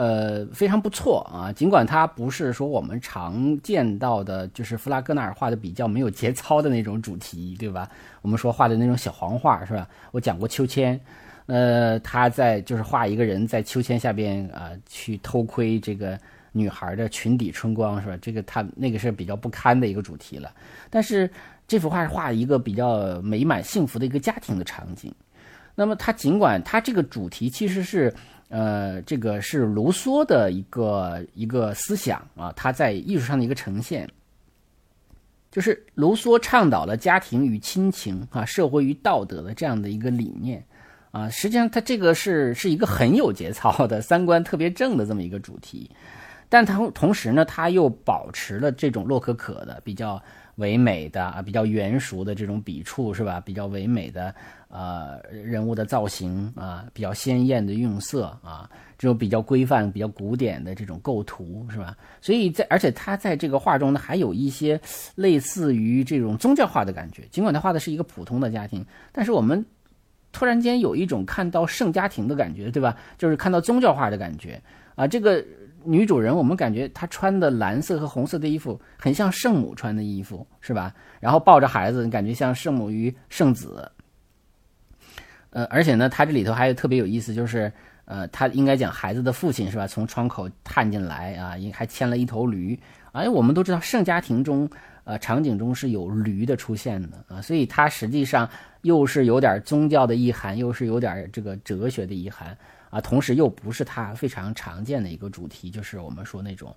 [0.00, 1.52] 呃，非常不错啊！
[1.52, 7.86] 尽管它不是说我们常见到的，就是弗拉戈纳尔画的比较没有节操的那种主题，对吧？
[8.22, 9.86] 我们说画的那种小黄画，是吧？
[10.10, 10.98] 我讲过秋千，
[11.44, 16.18] 呃，他在就是画一个人在秋千下边啊，去偷窥这个
[16.52, 18.16] 女孩的裙底春光，是吧？
[18.22, 20.50] 这个他那个是比较不堪的一个主题了。
[20.88, 21.30] 但是
[21.68, 25.14] 这幅画是画一个比较美满幸福的一个家庭的场景。
[25.74, 28.10] 那么他尽管他这个主题其实是。
[28.50, 34.10] 呃，这个是卢梭的一个一个思想啊，他在艺术上的一个呈现，
[35.52, 40.64] 就是卢梭倡导了家庭与亲情啊，社会与道德的这样的一个理念
[41.12, 41.30] 啊。
[41.30, 45.88] 实际上，他这个是是一个很有节操的三观特别正的这么一个主题，
[46.48, 50.20] 但他同时呢，他又保持了这种洛可可的比较
[50.56, 53.40] 唯美的啊，比较圆熟的这种笔触是吧？
[53.40, 54.34] 比较唯美的。
[54.72, 61.96] 呃，人物的造型啊，比较鲜艳的用色啊，这种比较规范、比较古典的这种构图，是吧？
[62.20, 64.80] 所以在而且他在这个画中呢，还有一些
[65.16, 67.24] 类似于这种宗教画的感觉。
[67.32, 69.66] 尽管他画的是一个普通的家庭，但是我们
[70.30, 72.96] 突然间有一种看到圣家庭的感觉，对吧？
[73.18, 74.62] 就是看到宗教画的感觉
[74.94, 75.04] 啊。
[75.04, 75.44] 这个
[75.82, 80.94] 女主人，我们感觉她穿的蓝色和红色的衣服，很像圣母穿的衣服，是吧？
[81.18, 83.90] 然后抱着孩子，感觉像圣母与圣子。
[85.50, 87.72] 呃，而且呢，他这里头还有特别有意思，就是，
[88.04, 89.84] 呃，他应该讲孩子的父亲是吧？
[89.84, 92.78] 从窗口探进来啊，也还牵了一头驴。
[93.10, 94.70] 哎，我们都知道圣家庭中，
[95.02, 98.48] 呃，场景中是有驴的出现的啊，所以它实际上
[98.82, 102.56] 又是有点宗教的意涵，又是有点这个哲学的意涵
[102.88, 106.72] 啊，同时又不是他非常常见的一个主题，就是我们说那种，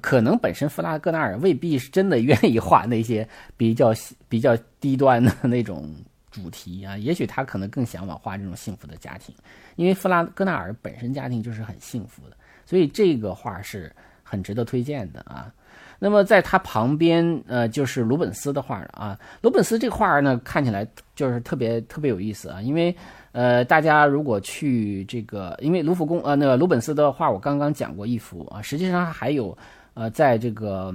[0.00, 3.94] 可能本身弗拉戈纳尔未必是真的愿意画那些比较
[4.28, 5.88] 比较低端的那种。
[6.30, 9.34] 主题啊，也许他可能更向往画这种幸福的家庭，
[9.76, 15.52] 因为弗拉戈纳尔本身家庭就是很幸福的，所以这个画是很值得推荐的啊。
[15.98, 19.18] 那么在他旁边，呃，就是鲁本斯的画了啊。
[19.42, 22.94] 鲁本斯这个画呢，看起来就是特别特别有意思啊，因为
[23.32, 29.56] 呃，大家如果去这个，因为卢浮宫呃，那个鲁本斯的画我刚刚讲过一幅啊，实际上还有
[29.94, 30.94] 呃，在这个。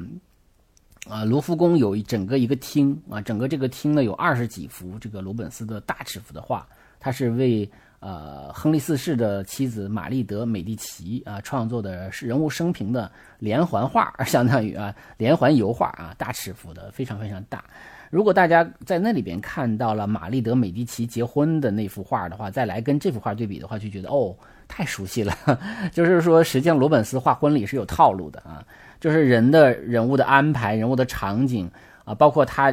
[1.08, 6.68] 啊，卢浮宫有一整个一个厅啊，整个这个厅呢有二十几幅这个罗本斯的大尺幅的画，
[7.00, 17.64] 他是为呃亨利四世的妻子玛丽德美第奇啊创作的是人物生平的连环画，相当于啊连环油画啊，大尺幅的非常非常大。
[18.10, 24.36] 如果大家在那里边看到了玛丽德美第奇结婚的那幅画的话，再来跟这幅画对比的话，就觉得哦
[24.68, 25.36] 太熟悉了，
[25.94, 28.66] 就是说实际上罗本斯画婚礼是有套路的啊。
[29.06, 31.70] 就是人的人物的安排，人物的场景
[32.06, 32.72] 啊，包括他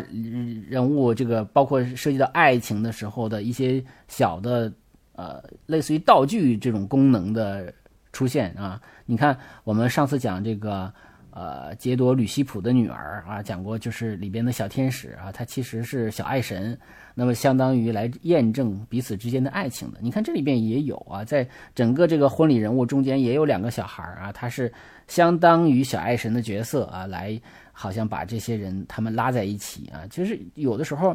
[0.66, 4.72] 人物这个，包括涉及到爱情的时候的一些小的
[5.14, 7.70] 呃，类似于道具这种功能的
[8.14, 8.80] 出现啊。
[9.04, 10.90] 你看，我们上次讲这个
[11.32, 16.78] 呃杰多吕西普的女儿啊，讲过就是里边的小天使啊，她其实是小爱神，
[17.14, 19.98] 那么相当于来验证彼此之间的爱情的。
[20.00, 24.72] 你看这里边也有啊，在整个这个婚礼人物中间也有两个小孩啊，他是
[25.12, 27.38] 相当于小爱神的角色啊，来
[27.70, 31.14] 好像把这些人他们拉在一起啊，其实有的时候。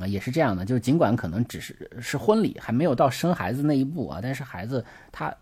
[0.00, 5.34] 啊，也是这样的，就是尽管可能只是是婚礼，还没有到生孩子那一步啊，但是孩子他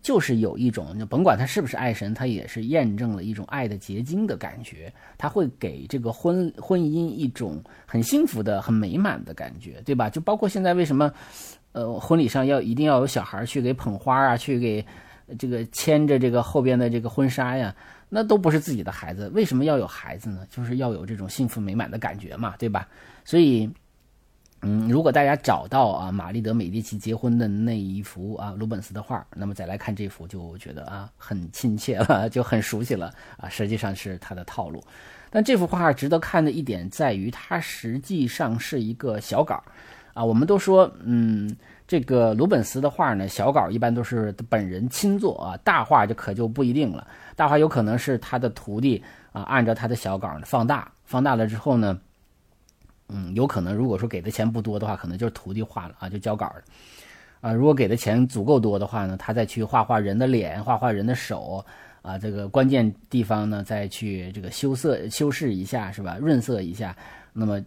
[0.00, 10.08] 就是有一种，就甭管他是不是爱神，他也是验证了一种爱的结晶的感觉，他会给这个婚婚姻一种很幸福的、很美满的感觉，对吧？
[10.08, 11.12] 就包括现在为什么，
[11.72, 14.86] 呃，婚礼上要一定要有小孩去给捧花啊，去给
[15.38, 17.74] 这个牵着这个后边的这个婚纱呀，
[18.08, 20.46] 那都不是自己的孩子，为什么要有孩子呢？
[20.50, 22.88] 就是要有这种幸福美满的感觉嘛，对吧？
[23.24, 23.68] 所以。
[24.62, 33.48] 嗯，如果大家找到啊玛丽德美第奇结婚的那一幅啊鲁本斯的画，那么再来看这幅就觉得啊很亲切了， 就很熟悉了啊。
[33.48, 34.82] 实际上是他的套路，
[35.30, 39.62] 但这幅画值得看的一点在于，它实际上是一个小稿
[40.12, 40.24] 啊。
[40.24, 41.56] 我们都说，嗯，
[41.88, 47.08] 这个鲁本斯的画呢，小稿一般都是本人亲作啊，大画就可就不一定了。
[47.34, 51.98] 大画有可能是他的徒弟啊，按照他的小稿放大，放大了之后呢。
[53.10, 56.62] 嗯，有可能，如果说给的钱不多的话，可能就是徒弟画了啊，就交稿了，
[57.40, 61.64] 啊，如果给的钱足够多的话呢，他再去画画人的脸，画画人的手，
[62.02, 66.18] 啊，这个关键地方呢，再去这个修色、修饰一下，是吧？
[66.20, 66.94] 润色一下，
[67.32, 67.58] 那么，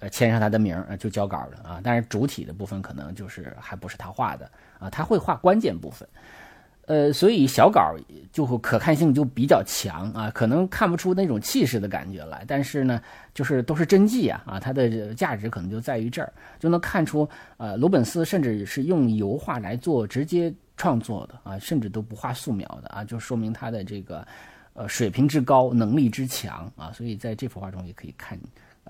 [0.00, 1.80] 呃，签上他的名儿，就交稿了啊。
[1.82, 6.08] 但是主体的部分可能就是还不是他画的啊，他会画关键部分。
[6.86, 7.94] 呃，所以小稿
[8.32, 13.00] 就可看性就比较强啊，可能看不出那种气势的感觉来，但是呢，
[13.32, 24.26] 就是都是真迹啊，啊，它的价值可能就在于这儿，就能看出，呃，鲁本斯甚至是用油画来做直接创作的啊，甚至都不画素描的啊，就说明他的这个，
[24.72, 28.36] 呃，水平之高，能力之强啊，所以在这幅画中也可以看，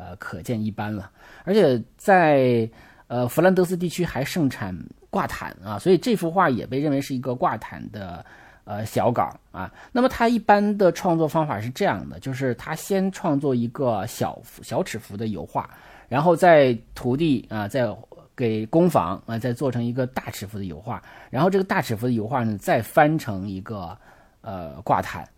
[0.00, 1.10] 呃，可见一斑了，
[1.44, 2.66] 而且在。
[3.12, 4.72] 呃，弗兰德斯地区还盛产
[5.10, 8.24] 挂毯啊，所以这幅画也被认为是一个挂毯的
[8.62, 9.68] 呃小稿啊。
[9.90, 15.68] 那么他一般的创作方法是这样的，就是他先创作一个小小尺幅的油画，
[16.08, 17.92] 然后在徒弟啊，在
[18.36, 23.98] 给工坊啊再做成一个大尺幅的油画，然后这个大尺幅的油画呢再翻成一个
[24.40, 25.28] 呃挂毯。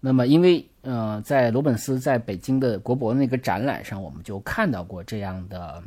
[0.00, 5.82] 那么因为呃在罗本斯在北京的国博那个展览上，我们就看到过这样的。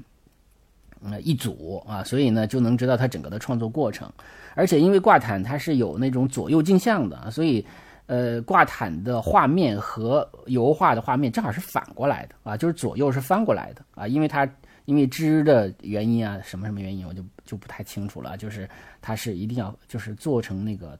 [1.03, 4.07] 呃，一组啊，所以呢就能知道它整个的创作过程，
[4.53, 7.65] 而且因为挂毯它是有那种左右镜像的，所以
[8.05, 14.47] 呃挂毯的画面和油画的画面正好是反过来的啊，就是左右是翻过来的啊，因为它
[14.85, 18.69] 因为织的原因啊，什么什么原因我就就不太清楚了，就是
[19.01, 20.95] 它是一定要就是做成那个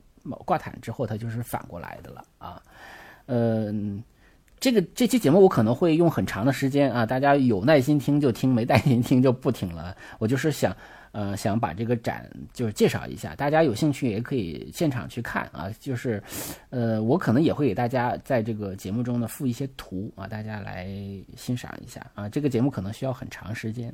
[0.48, 2.60] 挂毯之后，它就是反过来的了啊，
[3.32, 4.04] 嗯。
[4.60, 9.98] 这个这期节目我可能会用很长的时间啊，大家有耐心听就听，没耐心听就不听了。
[10.20, 10.72] 我就是想，
[11.14, 15.68] 呃，想把这个展就是介绍一下，大家有兴趣也可以现场去看啊。
[15.80, 16.22] 就是，
[16.70, 20.88] 呃，我可能也会给大家在这个节目中呢附一些图啊，大家来
[21.36, 22.30] 欣赏一下啊。
[22.30, 23.92] 这个节目可能需要很长时间。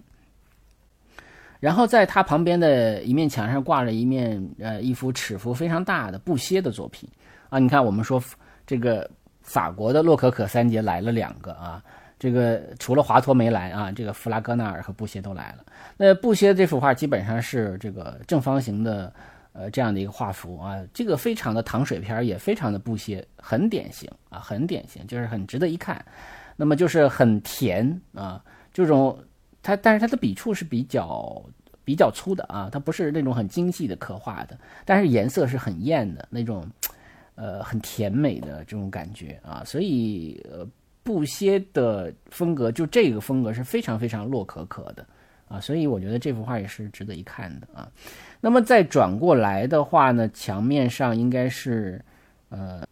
[1.61, 7.09] 然后在它旁边的一面墙上挂了一面呃一幅尺幅非常大的布歇的作品
[7.47, 7.57] 啊。
[7.57, 8.21] 你看，我们说
[8.65, 9.09] 这个。
[9.47, 11.81] 法国的洛可可三杰来了两个啊，
[12.19, 15.65] 这个除了华托没来啊，这个弗拉戈纳尔和布歇都来了。
[15.95, 19.13] 那布歇这幅画基本上是这个正方形的，
[19.53, 26.03] 呃，这样的一个画幅啊，这个非常的糖水片，也非常的布歇，很典型啊，很典型，就是很值得一看。
[26.57, 29.17] 那么就是很甜啊，这种
[29.63, 31.41] 它，但是它的笔触是比较
[31.85, 36.69] 比较粗的啊，它不是那种很精细的刻画的，但是颜色是很艳的那种。
[37.37, 40.67] 呃，很甜美的这种感觉啊，所以呃，
[41.03, 45.05] 布歇的风格就这个风格是非常非常洛可可的
[45.47, 47.87] 啊，所以我觉得这幅画也是值得一看的啊。
[48.41, 52.03] 那么再转过来的话呢，墙面上应该是
[52.49, 52.83] 呃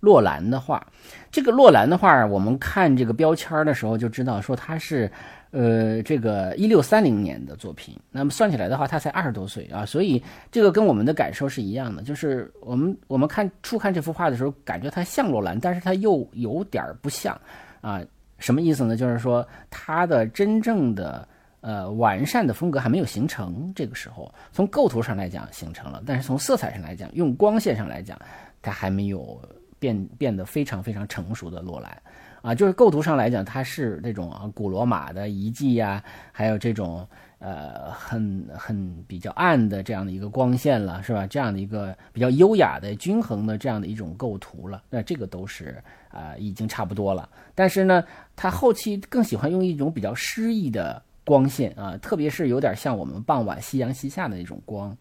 [0.00, 0.86] 洛兰的画，
[1.30, 5.10] 这个洛兰的画，我们看这个标签的时候就知道说它是。
[5.50, 17.38] 呃，这个一六三零年的作品，那么算起来的话，他才二十多岁啊，所以这个跟我们的感受是一样的，就是我们我们看初看这幅画的时候，感觉它像罗兰，但是它又有点不像
[17.80, 18.02] 啊。
[18.38, 18.94] 什么意思呢？
[18.94, 21.26] 就是说它的真正的
[21.62, 23.72] 呃完善的风格还没有形成。
[23.74, 28.20] 这个时候，从构图上来讲形成了，但是从色彩上来讲，用光线上来讲，
[28.60, 29.40] 它还没有
[29.78, 32.02] 变变得非常非常成熟的罗兰。
[32.46, 37.04] 啊，就是构图上来讲，它是那种啊古罗马的遗迹呀，还有这种
[37.40, 41.26] 呃很很比较暗的这样的一个光线了，是吧？
[41.26, 47.28] 这样的一个比较优雅的、均衡的这样的一种构图了，那这个都是啊已经差不多了。
[47.52, 48.04] 但是呢，
[48.36, 54.96] 他后期更喜欢用一种比较诗意的光线啊，特别是有点像我们傍晚夕阳西下的那种光。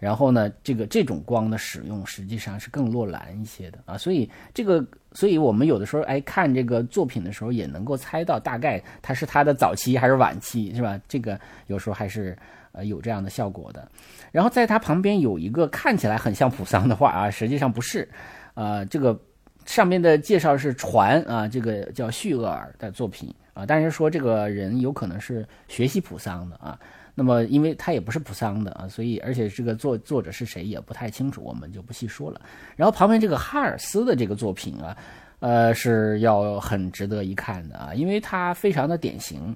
[0.00, 4.82] 然后呢，这个这种光的使用实际上是更落蓝一些的啊，所以这个，
[5.12, 10.98] 所以我们有的时候哎看这个作品的时候，也能够猜到大概它是它的早期还是晚期，是吧？
[11.06, 12.36] 这个有时候还是
[12.72, 13.86] 呃有这样的效果的。
[14.32, 18.08] 然后在它旁边有一个看起来很像普桑的画啊，实际上不是，
[18.54, 19.20] 呃，这个
[19.66, 26.80] 上面的介绍是传啊，这个叫叙厄尔的作品啊，但是说这个人有可能是学习普桑的啊。
[27.22, 32.40] 那么，因为他也不是普桑的啊，所以而且这个作作者是谁也不太清楚，我们就不细说了。
[32.76, 34.96] 然后旁边这个哈尔斯的这个作品啊，
[35.40, 39.54] 呃，是要很值得一看的啊，因为它非常的典型。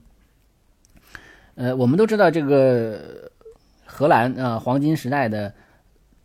[1.55, 3.31] 呃，我们都知道这个
[3.87, 5.51] 荷兰啊黄金时代的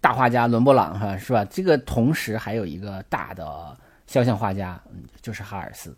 [0.02, 1.46] 大画家伦勃朗哈是吧？
[1.46, 4.78] 这个同时还有一个大的肖像画家，
[5.22, 5.96] 就是哈尔斯。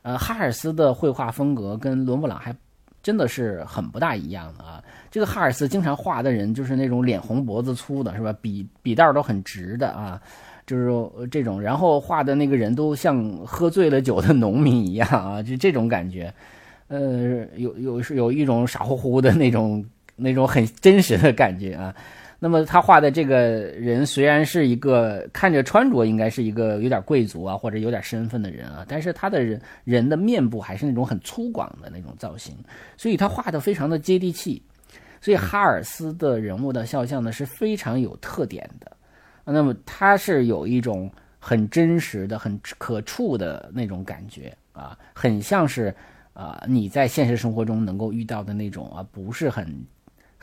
[0.00, 2.56] 呃，哈尔斯的绘画风格跟伦勃朗还。
[3.08, 4.84] 真的是很不大一样的啊！
[5.10, 8.34] 这个哈尔斯经常画的人就是那种脸红脖子粗的，是吧？
[8.42, 10.20] 笔笔道都很直的啊，
[10.66, 11.58] 就是这种。
[11.58, 16.30] 然后画的那个人都像喝醉了酒的农民一样啊，就这种感觉。
[16.88, 19.82] 呃，有有是有一种傻乎乎的那种
[20.14, 21.94] 那种很真实的感觉啊。
[22.40, 32.54] 那么他画的这个人虽然是一个看着穿着应该是一个有点贵族啊或者有点身份的人啊，但是他的人人的面部还是那种很粗犷的那种造型，
[32.96, 34.62] 所以他画的非常的接地气。
[35.20, 38.96] 所以哈尔斯的人物的肖像呢是非常有特点的。
[39.44, 45.92] 那么他是有一种很真实的、很可触的那种感觉啊，很像是
[46.34, 49.66] 啊你在现实生活中能够遇到的那种啊，不是很。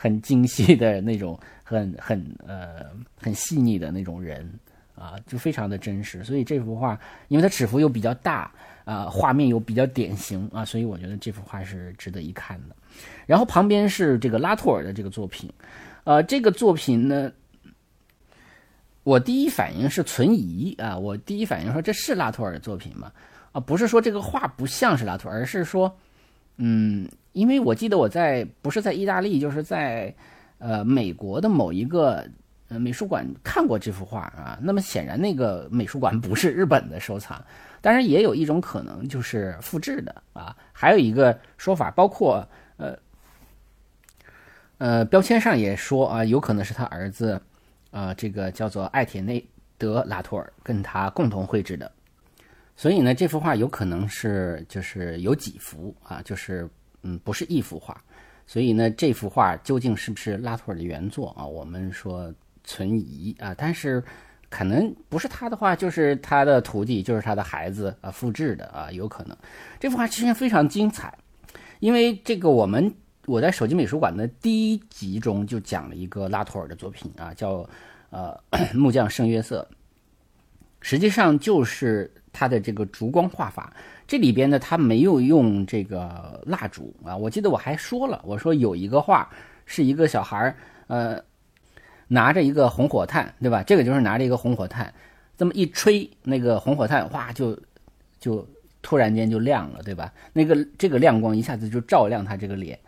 [0.06, 2.86] 很精细的那种，很很呃
[3.20, 4.48] 很细腻的那种人
[4.94, 6.22] 啊，就非常的真实。
[6.22, 8.48] 所以这幅画，因为它尺幅又比较大
[8.84, 12.76] 啊，画面又比较典型啊，所以我觉得这幅画是值得一看的。
[13.26, 15.52] 然后旁边是这个拉托尔的这个作品，
[16.04, 17.32] 呃，这个作品呢，
[19.02, 23.10] 我第一反应是存疑啊，我第一反应说这是拉托尔的作品吗？
[23.50, 25.92] 啊，不是说这个画不像是拉托尔，而是说，
[26.58, 27.08] 嗯。
[27.36, 30.12] 因为我记得我在不是在意大利，就是在，
[30.56, 32.26] 呃，美国的某一个
[32.68, 34.58] 呃美术馆看过这幅画啊。
[34.62, 37.44] 那么显然那个美术馆不是日本的收藏，
[37.82, 40.56] 当然也有一种可能就是复制的啊。
[40.72, 42.96] 还有一个说法，包括呃
[44.78, 47.38] 呃标签上也说啊，有可能是他儿子
[47.90, 49.46] 啊，这个叫做艾铁内
[49.76, 51.92] 德拉托尔跟他共同绘制的。
[52.76, 56.66] 所以呢，这幅画有可能是就是有几幅啊，就是。
[57.06, 58.02] 嗯，不是一幅画，
[58.48, 61.46] 所以呢，这幅画究竟是不是拉托尔的原作啊？
[61.46, 64.02] 我们说存疑啊，但是
[64.50, 69.36] 可能不是他的话，就是他的徒弟，就是他的孩子啊复制的啊，有可能。
[69.78, 71.16] 这幅画其实非常精彩，
[71.78, 72.92] 因为这个我们
[73.26, 77.64] 我在手机美术馆的第一集中就讲了一个拉托尔的作品啊，叫
[78.10, 78.36] 呃
[78.74, 79.64] 木匠圣约瑟，
[80.80, 83.72] 实际上就是他的这个烛光画法。
[84.06, 87.16] 这里边呢，他没有用这个蜡烛啊。
[87.16, 89.28] 我记得我还说了，我说有一个画
[89.64, 91.20] 是一个小孩儿，呃，
[92.06, 93.62] 拿着一个红火炭，对吧？
[93.64, 94.92] 这个就是拿着一个红火炭，
[95.36, 97.58] 这么一吹，那个红火炭哗就
[98.20, 98.46] 就
[98.80, 100.12] 突然间就亮了，对吧？
[100.32, 102.78] 那个这个亮光一下子就照亮他这个脸，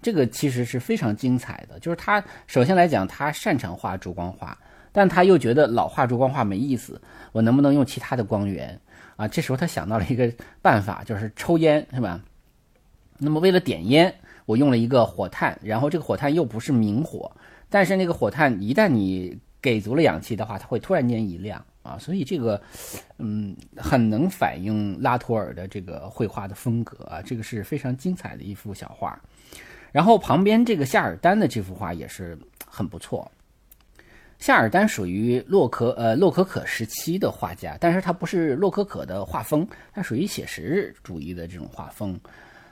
[0.00, 1.76] 这个其实是非常精彩的。
[1.80, 4.56] 就是他首先来讲，他擅长画烛光画，
[4.92, 7.00] 但他又觉得老画烛光画没意思，
[7.32, 8.80] 我能不能用其他的光源？
[9.18, 12.22] 啊，这时候他想到了一个办法，就是抽烟，是吧？
[13.18, 14.14] 那么为了点烟，
[14.46, 17.32] 我用了一个火炭，然后这个火炭又不是明火，
[17.68, 22.62] 但是那个火炭一旦你给足了氧气的话，它会突然间一亮啊，所以这个，
[23.18, 29.20] 嗯，很能反映拉图尔的这个绘画的风格啊，这个是非常精彩的一幅小画。
[29.90, 33.28] 然后旁边这个夏尔丹的这幅画也是很不错。
[34.38, 42.18] 夏尔丹属于洛可呃洛可可时期的画家，但是他不是洛可可的画风，他属于写实主义的这种画风，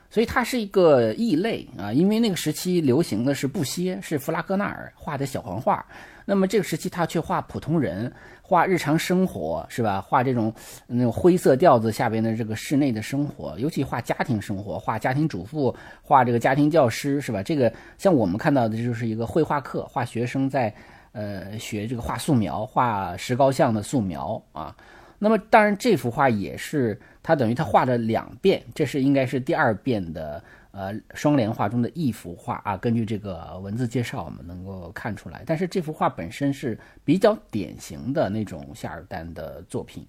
[0.09, 1.93] 所以他是一个异类啊。
[1.93, 5.85] 因为那个时期流行的是布歇，是弗拉戈纳尔画的小黄画，
[6.25, 8.11] 那么这个时期他却画普通人，
[8.43, 10.01] 画日常生活是吧？
[10.01, 10.55] 画这种
[10.87, 17.43] 那种灰色调子下边的这个室内的生活，尤其画家庭生活，画家庭主妇，画这个家庭教师是吧？
[17.43, 20.73] 这个像我们看到的就是一个绘画课，画学生在。
[21.17, 24.77] 呃，学这个画素描，画石膏像的素描啊，
[25.19, 32.77] 那么当然这幅画也是他等于他画了两遍，这是应该是第二遍的呃双联画中的一幅画啊。
[32.77, 35.43] 根据这个文字介绍，我们能够看出来。
[35.47, 40.07] 但是这幅画本身是比较典型的那种夏尔丹的作品，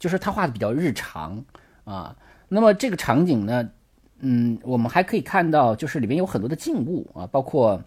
[0.00, 1.44] 就是他画的比较日常
[1.84, 2.16] 啊。
[2.48, 3.70] 那么这个场景呢，
[4.18, 7.80] 嗯，我们还可以看到，就是里面有很多的静物啊，包括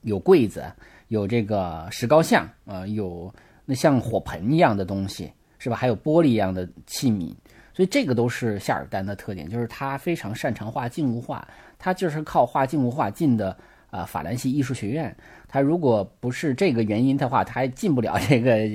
[0.00, 0.64] 有柜子，
[1.12, 3.30] 有这个石膏像啊，有
[3.66, 5.76] 那像火盆一样的东西，是吧？
[5.76, 7.34] 还有玻璃一样的器皿，
[7.74, 11.46] 所以这个都是夏尔丹的特点，就是他非常擅长画静物画，
[11.78, 13.54] 他就是靠画静物画进的
[13.90, 15.14] 啊法兰西艺术学院。
[15.46, 18.66] 他如果不是这个原因的话，他还进不了这个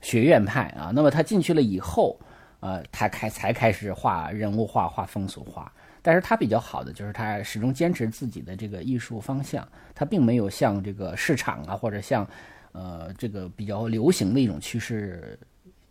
[0.00, 0.90] 学院派啊。
[0.94, 2.18] 那么他进去了以后。
[2.64, 5.72] 呃，他开才开始画人物画、画风俗画，
[6.02, 12.28] 但是他比较好的就是他始终坚持自己的这个艺术方向，他并没有向这个市场啊，或者像，
[12.72, 15.38] 呃，这个比较流行的一种趋势，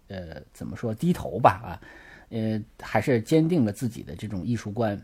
[0.09, 1.81] 呃，怎么说低头吧啊，
[2.29, 5.01] 呃，还是坚定了自己的这种艺术观。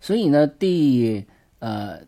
[0.00, 1.26] 所以呢，第
[1.60, 2.00] 呃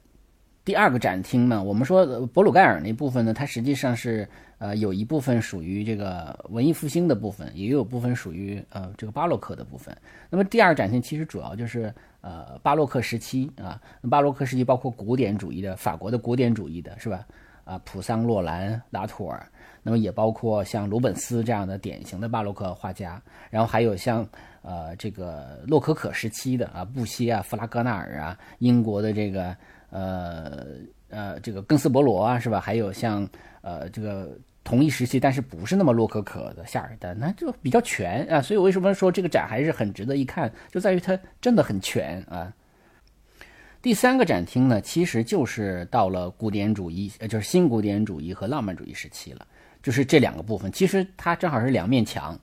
[0.64, 4.28] 第二个展厅呢，我们说博鲁盖尔那部分呢，它实际上是。
[4.60, 9.96] 呃，有一部分属于这个文艺复兴的部分，也有部分属于呃这个巴洛克的部分。
[10.28, 11.90] 那么第二展现其实主要就是
[12.20, 13.80] 呃巴洛克时期啊，
[14.10, 17.26] 巴洛克时期包括古典主义的法国的古典主义的是吧？
[17.64, 19.50] 啊，普桑、洛兰、拉图尔，
[19.82, 24.28] 那么也包括像鲁本斯这样的典型的巴洛克画家，然后还有像
[24.60, 29.56] 呃这个洛可可时期的啊布希啊、弗拉戈纳尔啊，英国的这个
[29.88, 30.66] 呃
[31.08, 32.60] 呃这个更斯伯罗啊是吧？
[32.60, 33.26] 还有像
[33.62, 34.36] 呃这个。
[34.70, 38.40] 同一时期，但是不是那么洛可可的夏尔丹，那就比较全啊。
[38.40, 42.54] 所以为什么说这个展还是很值得一看，就在于它真的很全啊。
[43.82, 49.44] 第三个展厅呢，其实就是到了古典主义，呃，就是新古典主义和浪漫主义时期了，
[49.82, 50.70] 就是这两个部分。
[50.70, 52.38] 其实它正好是两面墙，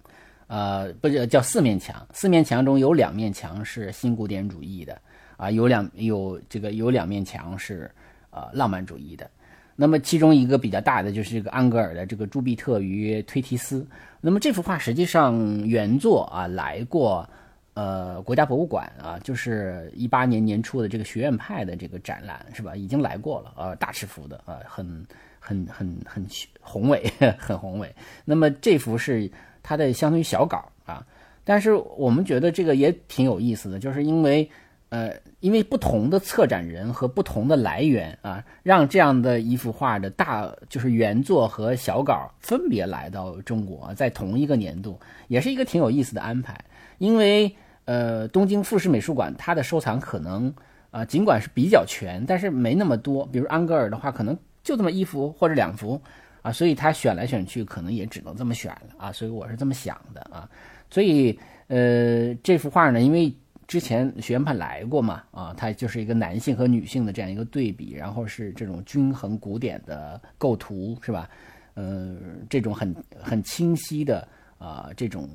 [0.48, 5.02] 呃，不是叫四面墙，四面墙中有两面墙是新古典主义的
[5.38, 7.90] 啊，有两有这个有两面墙是
[8.32, 9.32] 呃浪漫主义的。
[9.80, 13.86] 那么其中一个比较大的就是这个安格尔的这个朱庇特与推提斯。
[14.20, 17.30] 那么这幅画实际上原作啊来过，
[17.76, 22.76] 呃国家博物馆啊，就是一八年年初的这个学院派的这个展览是吧？
[22.76, 25.06] 已经来过了啊，大尺幅的啊，很
[25.40, 26.26] 很很很
[26.60, 27.06] 宏伟，
[27.38, 27.96] 很宏伟。
[28.26, 29.30] 那么这幅是
[29.62, 31.06] 它的相当于小稿啊，
[31.44, 34.50] 但是我们觉得这个也挺有意思的，就是因为。
[34.90, 35.12] 呃，
[35.42, 46.58] 因为不同的策展人和不同的来源啊，让这样的一幅画的大就是原作和小稿分别来到中国，在同一个年度，也是一个挺有意思的安排。
[47.00, 50.54] 因为呃，东京富士美术馆它的收藏可能
[50.90, 53.26] 啊，尽管是比较全，但是没那么多。
[53.26, 56.02] 比如安格尔的话，可能就这么一幅或者两幅
[56.42, 59.12] 啊，所以他选来选去，可能也只能这么选了啊。
[59.12, 60.50] 所以我是这么想的啊。
[60.90, 63.36] 所以呃，这幅画呢，因为。
[63.68, 65.24] 之前学院派来过嘛？
[65.32, 71.30] 啊，它就是一个男性和女性的这样一个对比，然后是这种均衡古典的构图，是吧？
[71.74, 72.16] 呃，
[72.50, 74.26] 这种很很清晰的
[74.58, 75.30] 啊，这种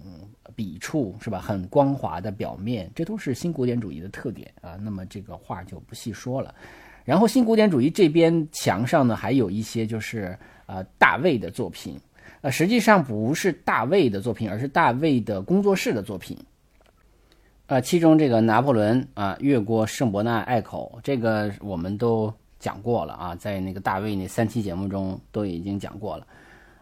[0.57, 1.39] 笔触是吧？
[1.39, 4.77] 很光滑的表面，这都是新古典主义的特点啊。
[4.81, 6.55] 那么这个画就不细说了。
[7.05, 12.01] 然后新古典主义这边墙上呢，还有一些就是啊大卫的作品，
[12.41, 16.37] 呃，实际上不是大卫的作品，而是大卫的工作室的作品。
[17.73, 26.27] 呃，其中这个拿破仑啊，越过圣伯纳隘口，这个我们都讲过了啊，在那个大卫那三期节目中都已经讲过了。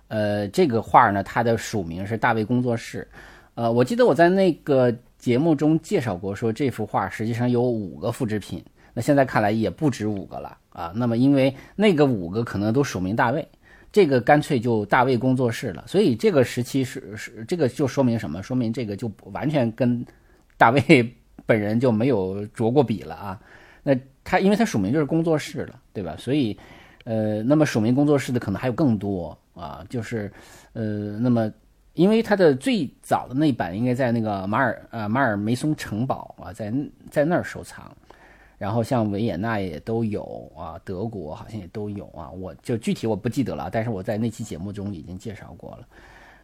[0.09, 3.07] 呃，这个画呢，它的署名是大卫工作室。
[3.55, 8.61] 呃，我记得我在那个节目中介绍过，说这幅画实际上有五个复制品，
[8.93, 10.91] 那现在看来也不止五个了啊。
[10.93, 13.49] 那么因为那个五个可能都署名大卫，
[13.93, 15.85] 这个干脆就大卫工作室了。
[15.87, 18.43] 所以这个时期是是这个就说明什么？
[18.43, 20.05] 说明这个就完全跟。
[20.61, 20.81] 大卫
[21.47, 23.41] 本人就没有着过笔了啊，
[23.83, 26.15] 那他因为他署名就是工作室了，对吧？
[26.19, 26.57] 所以，
[27.05, 30.31] 呃，那么署名工作室的可能还有更多啊，就是，
[30.75, 31.51] 呃，那么
[31.95, 36.73] 因为他的最早的那版应该在那个马尔呃马尔梅松城堡啊，在
[37.11, 37.91] 在那儿收藏，
[38.59, 45.89] 然后像维也纳也都有啊，德国好像也都有啊，我就具体我不记得了，但是我在那期节目中已经介绍过了，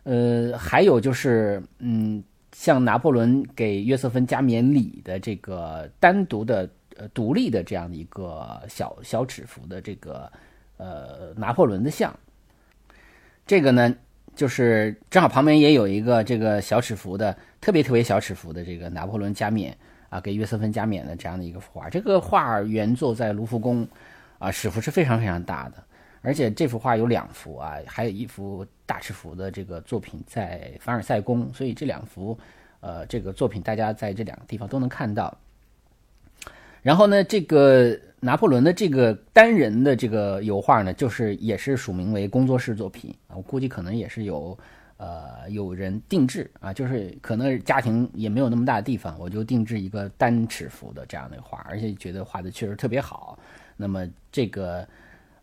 [0.04, 2.24] 呃，还有就是嗯。
[2.58, 10.32] 像拿破仑给约瑟芬加冕礼的这个单独的呃独立的这样的一个小小尺幅的这个
[10.78, 12.18] 呃拿破仑的像，
[13.46, 13.94] 这个呢
[14.34, 19.76] 就是正好旁边也有一个这个小尺幅的特别特别小尺幅的这个拿破仑加冕
[20.08, 23.86] 啊给约瑟芬加冕的这样的一个画，这个画原作在卢浮宫
[24.38, 25.84] 啊尺幅是非常非常大的，
[26.26, 32.36] 而且这幅画有两幅啊，还有一幅大尺幅的这个作品在凡尔赛宫，所以这两幅
[32.80, 35.32] 呃这个作品大家在这两个地方都能看到。
[36.82, 44.58] 然后呢，这个拿破仑的这个单人的这个油画呢，就是也是署名为工作室作品啊，我估计可能也是有
[44.96, 53.38] 呃有人定制啊，就是可能家庭也没有那么大的地方，我就定制一个单尺幅的这样的画，而且觉得画的确实特别好。
[53.76, 54.84] 那么这个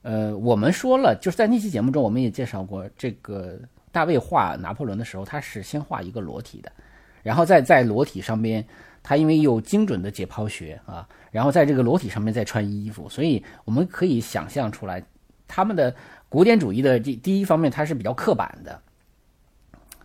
[0.04, 3.58] 呃，我们说了，就是在那期节目中，我们也介绍过，这个
[3.92, 6.72] 大卫画拿破仑的时候，他是先画一个裸体的，
[7.24, 8.64] 然后再在裸体上边。
[9.02, 15.04] 他因为有精准的解剖学啊，然后在这个裸体上面再穿衣服，所以我们可以想象出来，
[15.46, 15.94] 他们的
[16.30, 18.72] 古典主义的第第一方面，它是比较刻板的；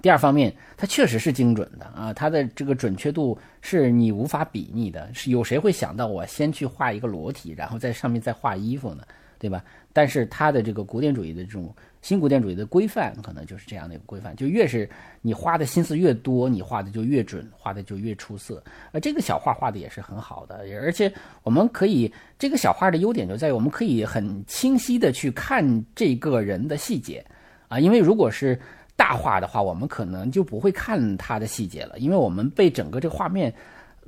[0.02, 5.08] 第二方面，它确实是精准的啊，它的这个准确度是你无法比拟的。
[5.14, 9.04] 是有谁会想到我先去画一个裸体，然后在上面再画衣服呢？
[9.38, 9.64] 对吧？
[9.98, 11.74] 但是他的这个古典主义的这种。
[12.00, 14.88] 新古典主义的规范可能就是这样的一个规范，就越是
[15.20, 18.62] 你花的心思越多，你画的就越准，画的就越出色。
[18.92, 27.22] 而这个小画画的也是很好的，而且我们可以这个小画的优点就在于我们可以很清晰的去看这个人的细节
[27.66, 28.56] 啊，因为如果是
[28.94, 33.52] 大画的话，我们可能就不会看他的细节了，因为我们被整个这个画面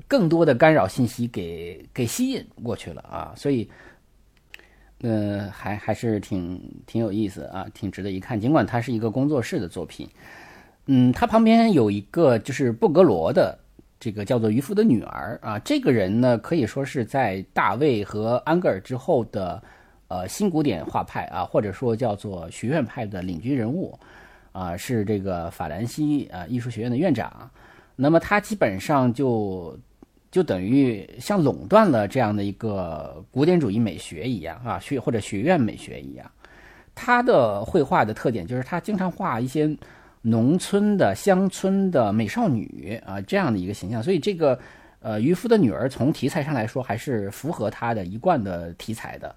[0.07, 3.69] 更多的干扰信息给给吸引过去了啊，所以。
[5.03, 8.39] 呃，还还是挺挺有意思啊，挺值得一看。
[8.39, 10.07] 尽管它是一个工作室的作品，
[10.87, 13.59] 嗯，它旁边有一个就是布格罗的
[13.99, 19.63] 这个叫做渔夫的女儿啊，这个人呢可以说是在大卫和安格尔之后的
[20.09, 23.99] 呃新古典画派啊，或者说叫做学院派的领军人物
[24.53, 27.51] 啊，是这个法兰西啊艺术学院的院长。
[27.97, 29.79] 那么他基本上就。
[30.31, 36.31] 就等于像垄断了这样的一个古典主义美学一样啊，学或者学院美学一样。
[36.95, 39.77] 他的绘画的特点就是他经常画一些
[40.23, 44.57] 农村的乡村的美少女啊这样的一个形象，所以这个
[45.01, 49.35] 呃渔夫的女儿从题材上来说还是符合他的一贯的题材的。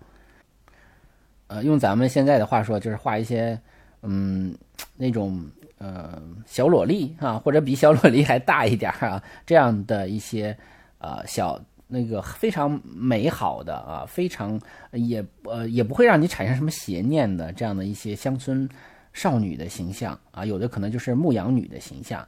[1.47, 3.59] 呃，用咱们现在的话说，就是画一些
[4.03, 4.55] 嗯
[4.95, 5.43] 那种
[5.79, 10.55] 呃小萝莉啊，或者比小萝莉还大一点啊这样的一些。
[11.03, 14.57] 呃，小那个非常美好的啊，非常
[14.93, 18.67] 也呃也不会让你产生什么邪念的这样的一些乡村
[19.11, 22.25] 少女的形象啊，有的可能就是牧羊女的形象。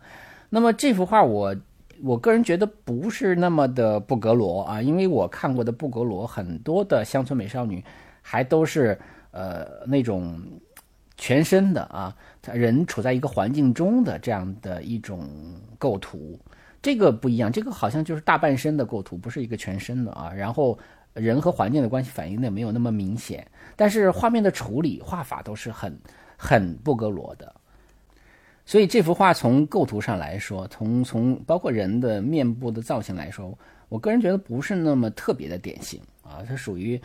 [0.49, 1.55] 那么这幅画我
[2.03, 7.81] 我个人觉得不是那么的布格罗啊，因为我看过的布格罗很多的乡村美少女
[8.21, 8.99] 还都是
[9.31, 10.37] 呃那种
[11.15, 12.13] 全身的啊，
[12.51, 15.29] 人处在一个环境中的这样的一种
[15.79, 16.37] 构图。
[16.85, 20.31] 这个不一样，这个好像就是大半身的构图，不是一个全身的啊。
[20.31, 20.77] 然后
[21.15, 23.43] 人和环境的关系反应的没有那么明显，
[23.75, 25.99] 但是画面的处理画法都是很
[26.37, 27.51] 很布格罗的。
[28.67, 33.57] 所以这幅画从构图上来说，从从包括人的面部的造型来说，
[33.89, 37.01] 我个人觉得不是那么特别的典型啊，它属于。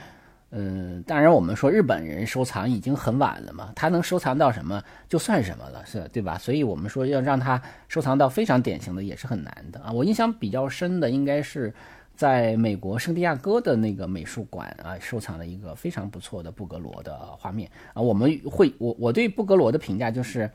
[0.53, 6.37] 嗯，当然，我们说日本人收藏已经很晚了嘛，他能收藏到什么就算什么了，是对吧？
[6.39, 9.93] 所以我们说要让他收藏到非常典型的也是很难的啊。
[9.93, 11.73] 我印象比较深的应该是
[12.17, 18.03] 在美国圣地亚哥的那个美术馆啊，收藏了一个非常不错的布格罗的画面啊。
[18.03, 20.51] 我们会我我对布格罗的评价就是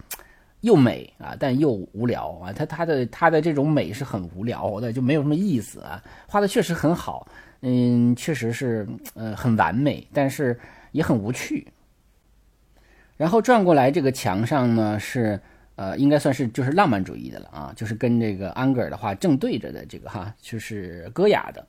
[0.60, 2.52] 又美啊，但又无聊啊。
[2.52, 6.04] 他他的他的这种美是很无聊的，就没有什么意思啊。
[6.28, 7.26] 画的确实很好。
[7.62, 10.60] 嗯，确实是，呃，很完美，但是
[10.92, 11.66] 也很无趣。
[13.18, 15.40] 然后转过来，这个墙上呢是，
[15.76, 21.68] 呃，应该算是就是浪漫主义的了啊，就是跟这个安格尔的话正对着的这个哈，就是戈雅的，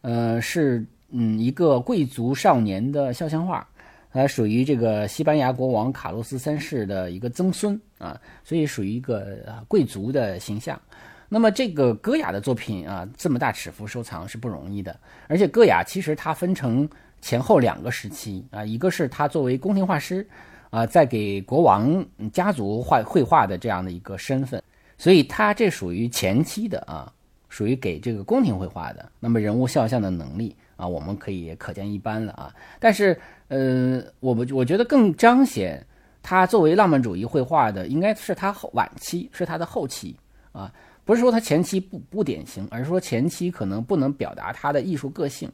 [0.00, 3.68] 呃，是嗯一个贵族少年的肖像画，
[4.10, 10.80] 它属于这个西班牙国王卡洛斯三世的一个曾孙啊，所以属于一个贵族的形象。
[11.28, 14.98] 那么这个戈雅的作品啊，这么大尺幅收藏是不容易的。
[15.26, 16.88] 而且戈雅其实它分成
[17.20, 20.26] 前后两个时期啊，一个是他作为宫廷画师
[20.70, 24.62] 啊，在给国王家族画绘画的这样的一个身份，
[24.96, 27.12] 所以他这属于前期的啊，
[27.48, 29.10] 属于给这个宫廷绘画的。
[29.18, 32.54] 那么人物肖像的能力啊，我们可以可见一斑了啊。
[32.78, 33.18] 但是
[33.48, 35.84] 呃，我们我觉得更彰显
[36.22, 40.16] 他作为浪漫主义绘画的，应该是他后晚期，是他的后期
[40.52, 40.72] 啊。
[41.08, 45.50] 不是说他前期不不典型，而是说前期可能不能表达他的艺术个性，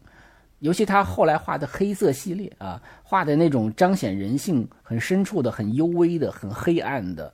[0.59, 7.32] 尤其他后来画的黑色系列啊，画的那种彰显人性很深处的、很幽微的、很黑暗的，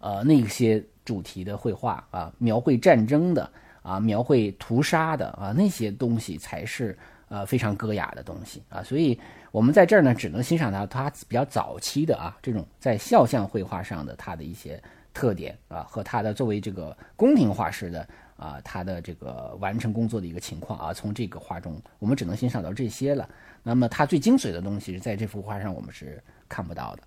[0.00, 3.48] 呃，那些主题的绘画啊，描绘战争的
[3.82, 6.98] 啊，描绘屠杀的啊，那些东西才是
[7.28, 8.82] 呃非常戈雅的东西啊。
[8.82, 9.16] 所以
[9.52, 14.82] 我们在这儿呢，只能欣赏到他比较早期的啊这种在肖像绘画上的他的一些
[15.20, 20.94] 特点啊，和它的作为这个宫廷画师的啊他的这个完成工作的一个情况啊。
[20.94, 23.28] 从这个画中，我们只能欣赏到这些了。
[23.62, 27.02] 那么他最精髓的东西是，在这幅画上我们是看不到的。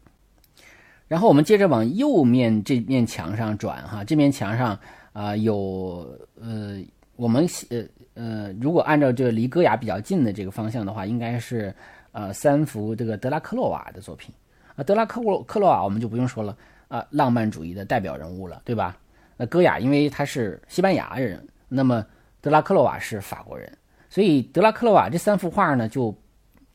[1.08, 4.80] 然后我们接着往右面这面墙上转哈，这面墙上
[5.12, 6.08] 啊有
[6.40, 6.80] 呃，
[7.16, 7.84] 我们呃
[8.14, 11.74] 呃，如果按照这离戈雅比较近的这个方向的话，应该是
[12.12, 14.32] 呃三幅这个德拉克洛瓦的作品
[14.76, 14.84] 啊。
[14.84, 16.56] 德拉克洛克洛瓦我们就不用说了
[16.88, 18.98] 啊，浪漫主义的代表人物了，对吧？
[19.38, 22.06] 那戈雅因为他是西班牙人，那么
[22.42, 23.72] 德拉克洛瓦是法国人，
[24.10, 26.16] 所以德拉克洛瓦这三幅画呢就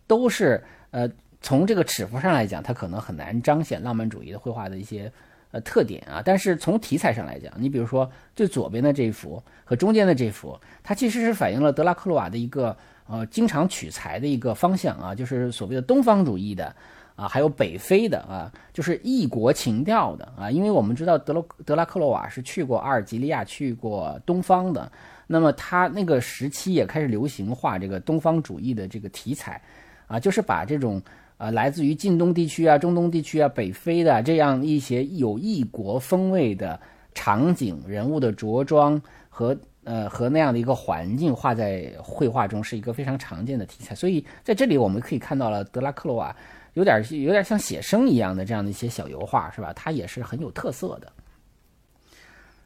[0.06, 1.10] 都是呃。
[1.40, 5.10] 从这个尺幅上来讲，它可能很难彰显浪漫主义的绘画的一些
[5.52, 6.20] 呃特点啊。
[6.24, 16.74] 但是从题材上来讲，你比如说最左边的这幅和中间的这幅，它其实是反映了德拉克洛瓦的一个呃经常取材的一个方向啊，就是所谓的东方主义的
[17.18, 20.50] 啊，还有北非的啊，就是异国情调的啊。
[20.50, 24.90] 因为我们知道德罗德拉克洛瓦是去过阿尔及利亚、去过东方的，
[25.26, 29.60] 那么他那个时期也开始流行画这个东方主义的这个题材
[30.06, 31.02] 啊，就是把这种。
[31.38, 36.80] 啊，来自于近东地区啊、中东地区啊、北非的这样一些有异国风味的
[37.14, 43.94] 场景、人物的着装和呃和那样的一个环境画在绘画中，是一个非常常见的题材。
[43.94, 46.34] 所以在这里我们可以看到了德拉克罗瓦
[46.78, 49.72] 有点有点像写生一样的这样的一些小油画，是吧？
[49.74, 51.12] 它也是很有特色的。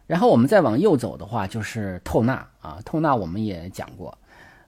[0.06, 4.16] 然后我们再往右走的话，就是透纳啊，透纳我们也讲过。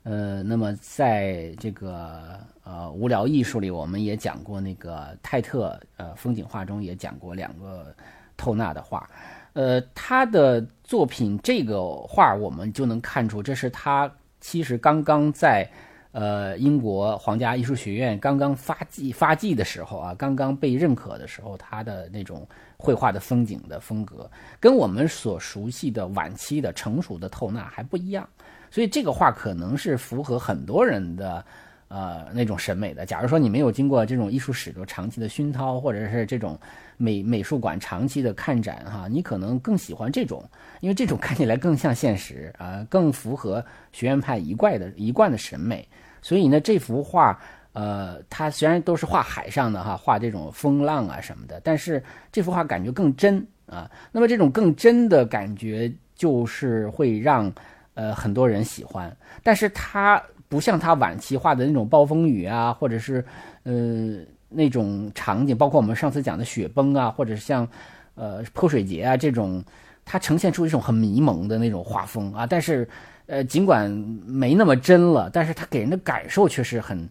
[0.02, 7.94] 呃，那么在这个呃无聊艺术里，我们也讲过那个泰特呃风景画中也讲过两个
[8.36, 9.08] 透纳的画，
[9.52, 15.66] 呃，他的作品这个画我们就能看出，这是他其实刚刚在
[16.14, 22.46] 呃英国皇家艺术学院刚刚发迹发迹的时候啊，刚刚被认可的时候，他的那种
[22.76, 28.28] 绘画的风景的风格，跟我们所熟悉的晚期的成熟的透纳还不一样。
[28.70, 31.44] 所以这个画可能是符合很多人的，
[31.88, 33.04] 呃，那种审美的。
[33.04, 36.56] 假如说你没有经过这种艺术史的长期的熏陶，或者是这种
[36.96, 40.44] 美美术馆长期的看展，哈，你可能更喜欢这种，
[40.80, 45.88] 因为这种看起来更像现实啊，更符合学院派一贯的一贯的审美。
[46.24, 47.38] 所以呢，这幅画，
[47.74, 52.02] 呃，它虽然都是画海上的哈，画这种风浪啊什么的，但是
[52.32, 53.90] 这幅画感觉更真啊。
[54.10, 57.52] 那么这种更真的感觉，就是会让。
[57.96, 63.24] 呃，很多人喜欢，但是它不像他晚期画的那种暴风雨啊，或者是
[63.62, 64.18] 呃
[64.48, 67.68] 那种场景，包括我们上次讲的雪崩啊，或者是像
[68.16, 69.62] 呃泼水节啊这种，
[70.04, 72.44] 它呈现出一种很迷蒙的那种画风啊。
[72.44, 72.84] 但是
[73.26, 73.90] 呃，尽管
[74.26, 77.08] 没那么真了，但是它给人的感受却是很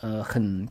[0.00, 0.68] 呃很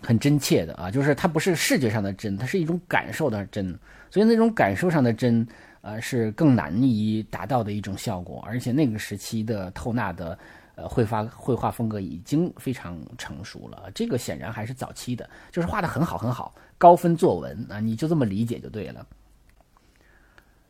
[0.00, 0.90] 很真切的啊。
[0.90, 3.78] 就是它不是视觉上的真，它是一种感受的真，
[4.10, 5.46] 所以那种感受上的真。
[5.82, 10.38] 呃，是更难以达到的一种效果，而且那个时期的透纳的
[10.74, 19.06] 呃绘画绘画风格已经非常成熟了，这个显然还是早期的，就是画的很好很好，高分作文啊，你就这么理解就对了。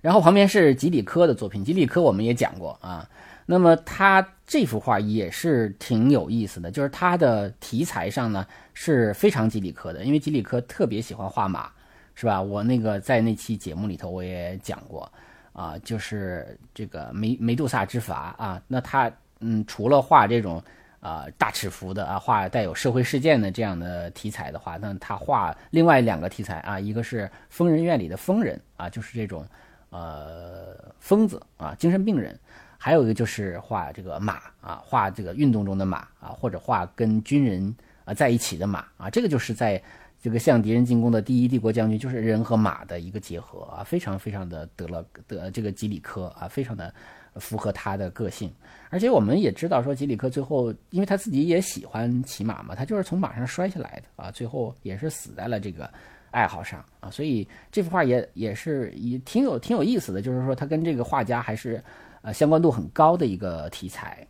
[0.01, 3.09] 然后旁边是吉里科的作品，吉里科我们也讲过啊，
[3.46, 11.70] 那么他这幅画也是挺有意思的，就是他的题材上呢是非常吉里科的，因为吉里科特别喜欢画马。
[12.12, 12.42] 是吧？
[12.42, 15.11] 我那个在那期节目里头我也讲过，
[15.55, 18.61] 啊，就是这个梅梅杜萨之筏啊。
[18.66, 20.62] 那他嗯，除了画这种
[20.98, 29.46] 啊大尺幅的啊，画带有社会事件的这样的题材的话，那他画另外两个题材啊，一个是疯人院里的疯人啊，就是这种
[29.91, 32.34] 呃疯子啊，精神病人；
[32.78, 37.74] 还有一个就是画这个马啊，画这个运动中的马啊，或者画跟军人
[38.05, 39.80] 啊在一起的马啊，这个就是在。
[40.22, 46.93] 这个向敌人进攻的第一帝国将军就是人和马的一个结合啊，非常非常的得了得这个吉里科啊，非常的
[47.36, 48.53] 符合他的个性。
[48.91, 55.91] 而且我们也知道说吉里科最后，因为他自己也喜欢骑马嘛，他就是从马上摔下来的啊，最后也是死在了这个
[56.31, 57.11] 爱好上啊。
[57.11, 61.83] 所以这幅画也也是也挺有挺有意思的，就是说它跟这个画家还是
[62.22, 64.26] 呃相关度很高的一个题材。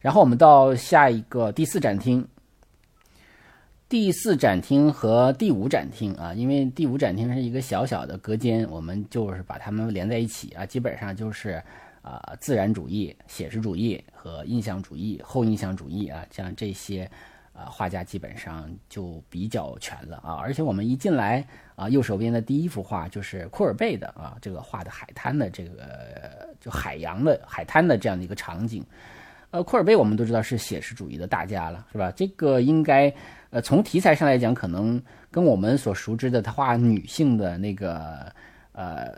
[0.00, 2.26] 然后我们到下一个第四展厅。
[3.90, 11.62] 第四展厅和第五展厅啊，因为第五展厅是一个小小的隔间，我们就是把它们连在一起啊，基本上就是
[12.02, 17.10] 啊自然主义、写实主义和印象主义、后印象主义啊，像这些
[17.58, 20.34] 啊画家基本上就比较全了啊。
[20.36, 21.44] 而且我们一进来
[21.74, 28.84] 啊，右手边的第一幅画就是库尔贝的啊，这个画的海滩的这个就海洋的海滩的这样的一个场景。
[29.50, 32.12] 呃，库尔贝我们都知道是写实主义的大家了，是吧？
[32.14, 33.10] 这个应该，
[33.48, 38.30] 呃，从题材上来讲，可能跟我们所熟知的他画女性的那个，
[38.72, 39.14] 呃，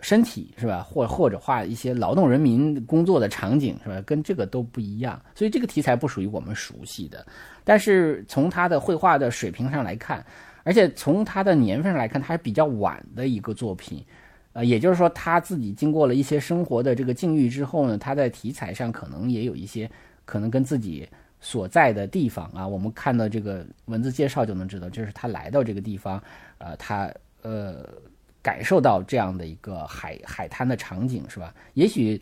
[0.00, 0.82] 身体是吧？
[0.82, 4.00] 或或者画一些劳动人民工作的场景是吧？
[4.02, 7.26] 跟这个都不一样，所以这个题材不属于我们熟悉的。
[7.64, 10.24] 但是从他的绘画的水平上来看，
[10.62, 14.04] 而且从他的年份上来看，他是比较晚的一个作品。
[14.54, 19.88] 呃，也就是说，他自己经过了一些生活的这个境遇之后呢，他在题材上可能也有一些
[20.24, 26.20] 可能跟自己所在的地方啊，我们看到这个文字介绍就能知道，就是他来到这个地方，
[26.56, 27.86] 呃，他呃
[28.42, 31.54] 感受到这样的一个海海滩的场景是吧？
[31.74, 32.20] 也许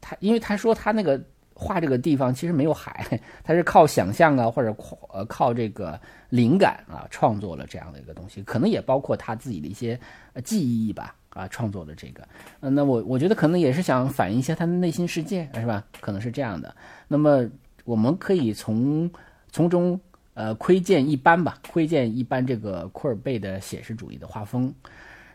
[0.00, 1.20] 他因为他说他那个
[1.54, 3.04] 画这个地方其实没有海，
[3.42, 4.74] 他是靠想象啊，或者
[5.12, 9.98] 呃靠这个灵感啊创作了这样的一个东西，可能也包括他自己的一些
[10.44, 11.14] 记忆吧。
[11.30, 12.26] 啊，创作的这个，
[12.58, 15.84] 呃，那我我觉得可能也是想反映一下他的内心世界，是吧？
[16.00, 16.74] 可能是这样的。
[17.06, 17.48] 那么
[17.84, 19.08] 我们可以从
[19.52, 20.00] 从中
[20.34, 24.74] 呃窥见一般吧，窥见一般这个库尔贝的写实主义的画风。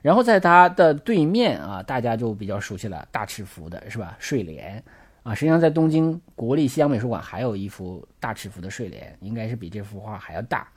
[0.04, 4.16] 然后在它的对面啊，大家就比较熟悉了，大尺幅的是吧？
[4.20, 4.84] 睡莲
[5.24, 10.68] 啊，实际上在东京国立西洋美术馆还有一幅大尺幅的睡莲，应该是比这幅画还要大。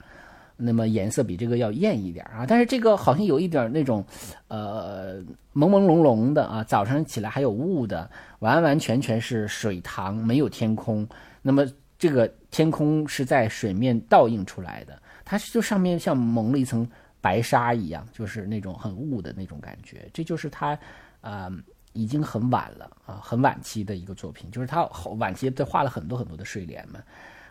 [0.59, 4.03] 那么颜色比这个要艳一点啊，但是这个好像有一点那种，
[4.47, 5.19] 呃，
[5.53, 8.09] 朦朦胧胧的啊，早上起来还有雾的，
[8.39, 11.07] 完完全全是水塘，没有天空。
[11.43, 11.63] 那么
[11.99, 16.89] 这个天空是在水面倒映出来的，它就上面像蒙了一层
[17.21, 20.09] 白纱一样，就是那种很雾的那种感觉。
[20.13, 20.77] 这就是他，
[21.21, 21.51] 啊，
[21.93, 24.85] 已经很晚了啊，很晚期的一个作品，就是他
[25.17, 26.99] 晚期他画了很多很多的睡莲嘛。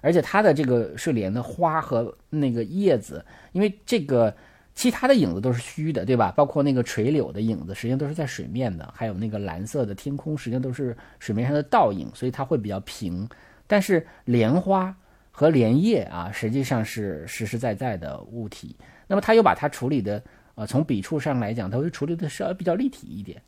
[0.02, 4.32] 而且它的这个睡莲的花和那个叶子，因为这个
[4.72, 6.32] 其他的影子都是虚的，对吧？
[6.36, 13.28] 包括那个垂柳的影子，实际上都是在水面的，还有那个蓝色的天空，实际上都是水面上的倒影，所以它会比较平。
[13.66, 14.94] 但是莲花
[15.32, 18.76] 和莲叶啊，实际上是实实在在的物体。
[19.06, 20.22] 那么他又把它处理的，
[20.54, 23.40] 呃，从笔触上来讲，他会处理的稍微比较立体一点。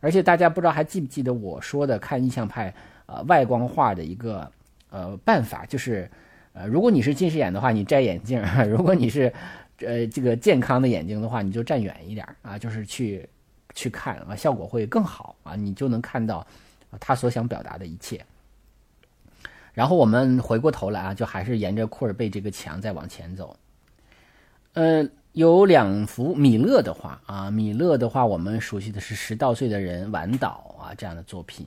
[0.00, 2.74] 而且大家不知道还记不记得我说的看印象派
[3.06, 4.50] 呃外光画的一个。
[4.92, 6.10] 呃，办法就是，
[6.52, 9.32] 呃，如果你是近视眼的话，你摘眼镜； 如果你是，
[9.78, 13.24] 呃，这个健康的眼睛的话，你就站远一点啊，就是去
[13.72, 16.44] 去看啊，效果会更好啊，你就能看到
[16.98, 18.20] 他所想表达的一切。
[19.72, 23.56] 然后我们回过头来啊，就还是沿着库尔贝这个墙再往前走。
[24.72, 31.66] 呃，有两幅米勒的画啊，米勒的话，我们熟悉的是《十到岁的人晚岛》啊这样的作品，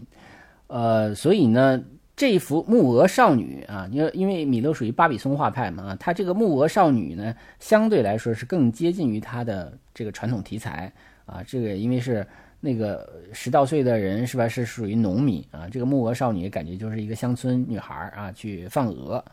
[0.68, 1.84] 呃，所以呢。
[2.16, 10.94] 这幅木鹅少女啊，因为因为米勒属于巴比松画派嘛啊，他这个木鹅少女呢，相对来说是更接近于他的这个传统题材
[11.26, 11.42] 啊。
[11.46, 12.26] 这个因为是
[12.60, 15.68] 那个十到岁的人是吧，是属于农民啊。
[15.68, 19.26] 这个木鹅少女感觉就是一个乡村女孩啊，去放鹅。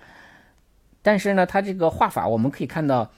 [1.03, 3.11] 但是呢，他这个画法我们可以看到，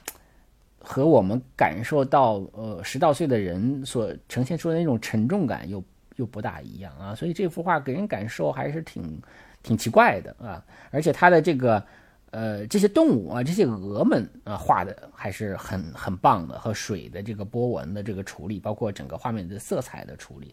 [0.83, 5.83] 和我们感受到呃十到岁的人所呈现出的那种沉重感又
[6.17, 7.15] 又不大一样啊。
[7.15, 9.21] 所以这幅画给人感受还是挺。
[9.65, 10.61] 挺奇怪的啊，
[10.91, 11.81] 而且它的这个，
[12.33, 20.53] 呃，这些动物啊，这些鹅们啊，画的还是很很棒的，和水的这个波纹的这个处理，包括整个画面的色彩的处理，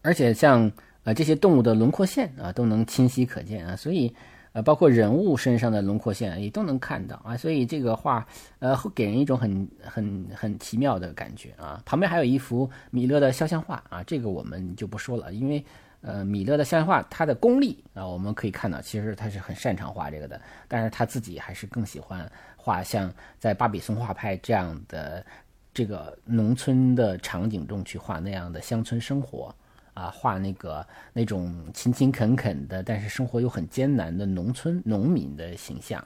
[0.00, 0.70] 而且像
[1.02, 4.14] 呃这些动物的轮廓线啊，都能清晰可见啊，所以
[4.54, 8.26] 呃，包括人物身上的轮廓线也都能看到啊，所以这个画
[8.60, 11.82] 呃会给人一种很很很奇妙的感觉啊。
[11.84, 15.62] 旁边还有一幅米勒的肖像画啊，这个我们就不说了，因为。
[16.06, 20.38] 呃，米勒的肖像画，他的功力啊，我们可以看到，其实他是很擅长画这个的。
[20.68, 25.24] 但是他自己还是更喜欢画像在巴比松画派这样的
[25.72, 29.54] 这个农村的场景中去画那样的乡村生活
[29.94, 36.04] 啊，画那个那种勤勤恳恳的，但是生活又很艰难的农村农民的形象。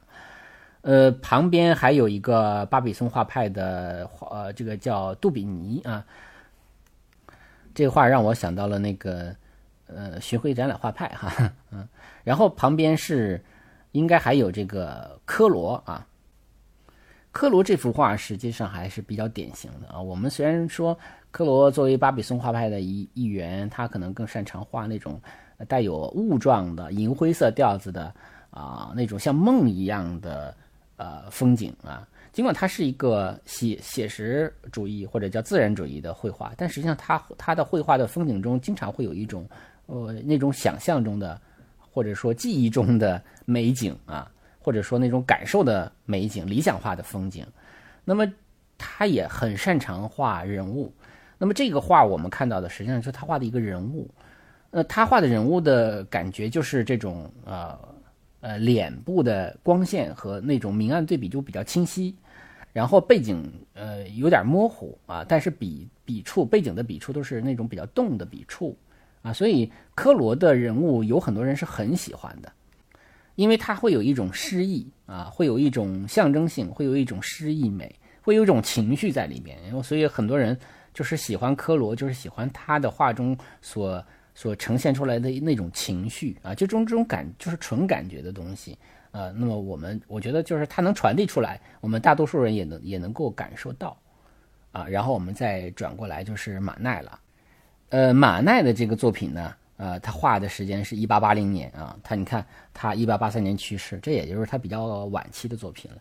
[0.82, 6.06] 呃，旁边还有一个巴比松画派的画呃，这个叫杜比尼啊，
[7.74, 9.34] 这个画让我想到了那个。
[9.90, 11.88] 呃，巡回展览画派哈，嗯，
[12.22, 13.42] 然后旁边是
[13.92, 16.06] 应该还有这个科罗啊，
[17.32, 19.98] 科罗这幅画实际上还是比较典型的啊。
[19.98, 20.98] 我们虽然说
[21.30, 25.20] 科罗作为巴比松画派的一一员，他可能更擅长画那种
[25.66, 28.12] 带有雾状的银灰色调子的
[28.50, 30.54] 啊，那种像梦一样的
[30.96, 32.06] 呃风景啊。
[32.32, 39.48] 尽管他是一个写写实主义或者叫自然主义的绘画，但实际上他他的绘画的风景中经常会有一种。
[39.90, 41.40] 呃，那种想象中的，
[41.80, 47.42] 或者说记忆中的美景啊，或者说那种感受的美景、理想化的风景，
[48.04, 48.30] 那么
[48.76, 50.92] 他也很擅长画人物。
[51.38, 54.10] 那么这个画我们看到的，实际上是他画的一个人物。
[54.70, 57.78] 呃，他画的人物的感觉就是这种呃
[58.40, 62.14] 呃脸部的光线和那种明暗对比就比较清晰，
[62.74, 68.76] 然后背景呃有点模糊啊，但是笔笔触背景的笔触都是那种比较动的笔触
[69.22, 72.52] 啊，所以科罗的人物有很多人是很喜欢的，
[73.36, 80.58] 因为他会有一种诗意啊，会有一种象征性，会有一种诗意美，会有一种情绪在里面，然后所以很多人
[80.98, 84.04] 就是喜欢科罗，就是喜欢他的画中所。
[84.34, 88.78] 所呈现出来的那种情绪啊，就这种这种感，就是纯感觉的东西，
[89.10, 93.98] 呃，那么我们我觉得就是他能传递出来，我们大多数人也能也能够感受到，
[94.70, 97.18] 啊，然后我们再转过来就是马奈了，
[97.88, 105.98] 呃，马奈的这个作品呢，呃，他画的时间是一八八零年啊，他你看他一八八三年去世，这也就是他比较晚期的作品了。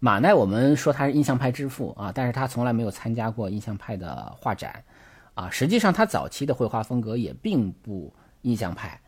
[0.00, 4.82] 马奈我们说他是印象派之父啊，但是他从来没有参加过印象派的画展。
[5.34, 9.00] 啊，实际上他早期的绘画风格也并不印象派，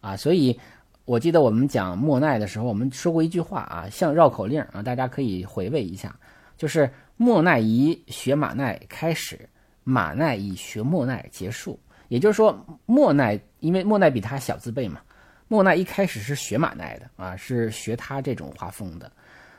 [0.00, 0.58] 啊，所以
[1.04, 6.18] 我记得我们讲莫奈的时候，我们说过一句话啊，像绕口令啊，大家可以回味一下，
[6.56, 9.48] 就是莫奈以学马奈开始，
[9.84, 11.78] 马奈以学莫奈结束。
[12.08, 15.00] 也就是说，莫奈因为莫奈比他小字辈嘛，
[15.46, 19.08] 莫奈一开始是学马奈的啊，是学他这种画风的，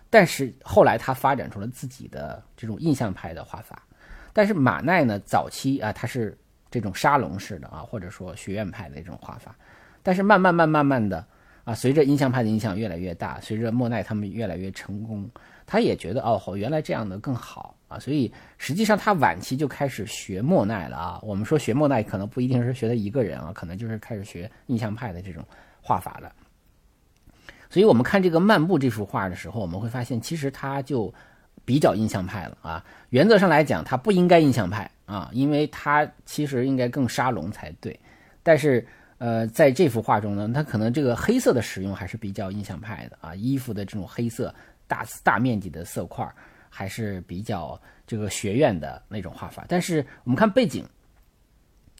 [0.10, 3.84] 但是后来他发展出了自己的这种印象派的画法。
[4.34, 6.38] 但是马奈呢，早期啊，他是
[6.70, 9.55] 这种沙龙式的啊，或者说学院派的这种画法。
[10.03, 11.26] 但是慢慢慢慢慢的
[11.64, 15.30] 啊，随着印象派的影响越来越大，随着莫奈他们越来越成功，
[15.66, 17.99] 他也觉得哦，原来这样的更好啊。
[17.99, 21.20] 所以实际上他晚期就开始学莫奈了啊。
[21.24, 25.43] 我们说学莫奈可能不一定是学他一个人啊，可能就是开始学印象派的这种
[25.82, 26.32] 画法了。
[27.78, 31.13] 所以我们看这个漫步这幅画的时候，我们会发现其实它就。
[31.65, 37.99] 比较印象派了啊，原则上来讲，它不应该印象派啊，因为它其实应该更沙龙才对。
[38.41, 44.55] 但是，呃，在这幅画中呢，它可能这个黑色的使用还是比较印象派的啊，衣服的这种黑色
[44.88, 46.25] 大大面积的色块
[46.69, 49.65] 还是比较这个学院的那种画法。
[49.67, 50.86] 但是我们看背景，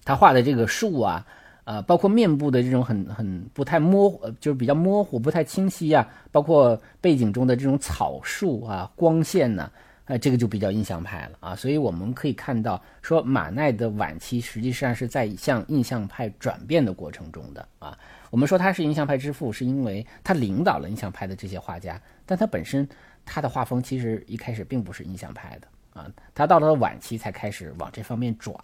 [0.06, 1.28] 他画的这个树啊。
[1.68, 6.08] 啊，包括面部的这种很很不太模糊，就是比较模糊、不太清晰啊。
[6.32, 9.70] 包括背景中的这种草树啊、光线呢，
[10.06, 11.54] 啊，这个就比较印象派了啊。
[11.54, 17.98] 所以我们可以看到，说马奈的晚期实际上是在向印象派转变的过程中的啊。
[18.30, 22.88] 我们说他是印象派之父，是因为他领导了印象派的这些画家，但他本身
[23.26, 25.68] 他的画风其实一开始并不是印象派的
[26.00, 26.10] 啊。
[26.34, 28.58] 他到了晚期才开始往这方面转，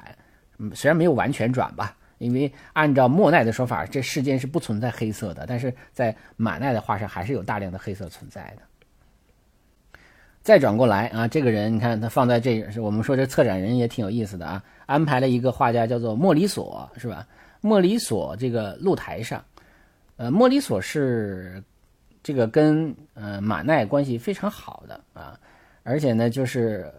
[0.74, 1.94] 虽然没有完全转吧。
[2.24, 8.62] 因为按照莫奈的说法，这世间是不存在黑色的，但是在马奈的画上还是有大量的黑色存在的。
[10.42, 17.28] 再转过来啊，这个人你看他放在这，我们说这策展人也挺有意思的啊，安排了一个画家叫做莫里索，是吧？
[17.62, 19.44] 莫里索这个露台上，
[20.18, 21.64] 呃，莫里索是
[22.22, 25.40] 这个跟呃马奈关系非常好的啊，
[25.84, 26.92] 而且呢就是。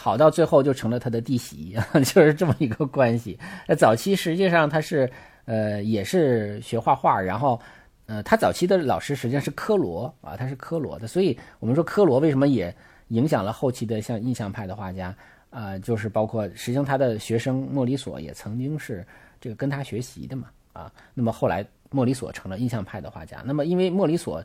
[0.00, 1.76] 好到最后就成了他的弟媳，
[2.06, 3.36] 就是这么一个关系。
[3.66, 5.10] 那早期实际上他是
[5.44, 7.60] 呃也是学画画，然后
[8.06, 12.72] 呃他早期的老师实际上是科罗啊，他是科罗的，所以我们说科罗为什么也
[13.08, 15.12] 影响了后期的像印象派的画家
[15.50, 19.04] 啊，就是包括实际上他的学生莫里索也曾经是
[19.40, 20.92] 这个跟他学习的嘛啊。
[21.12, 24.40] 那么后来莫里索成了印象派的画家，那么因为莫里索。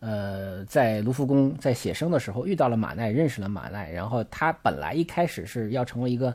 [0.00, 6.34] 呃，在卢浮宫在写生的时候遇到了马奈，认识了马奈，然后他本来一开始是要成为一个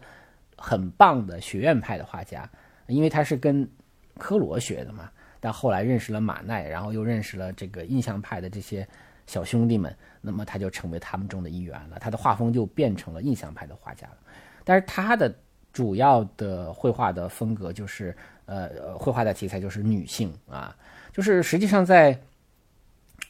[0.57, 2.49] 很棒的学院派的画家，
[2.88, 3.70] 因为他是跟
[4.18, 5.07] 科罗学的嘛。
[5.39, 8.88] 但后来认识了马奈，然后又认识了这个印象派的这些
[9.28, 11.99] 小兄弟们，那么他就成为他们中的一员了。
[11.99, 14.18] 他的画风就变成了印象派的画家了。
[14.64, 15.32] 但是他的
[15.72, 20.76] 主要的绘画的风格就是呃，绘画的题材就是女性啊，
[21.14, 22.20] 就是实际上在。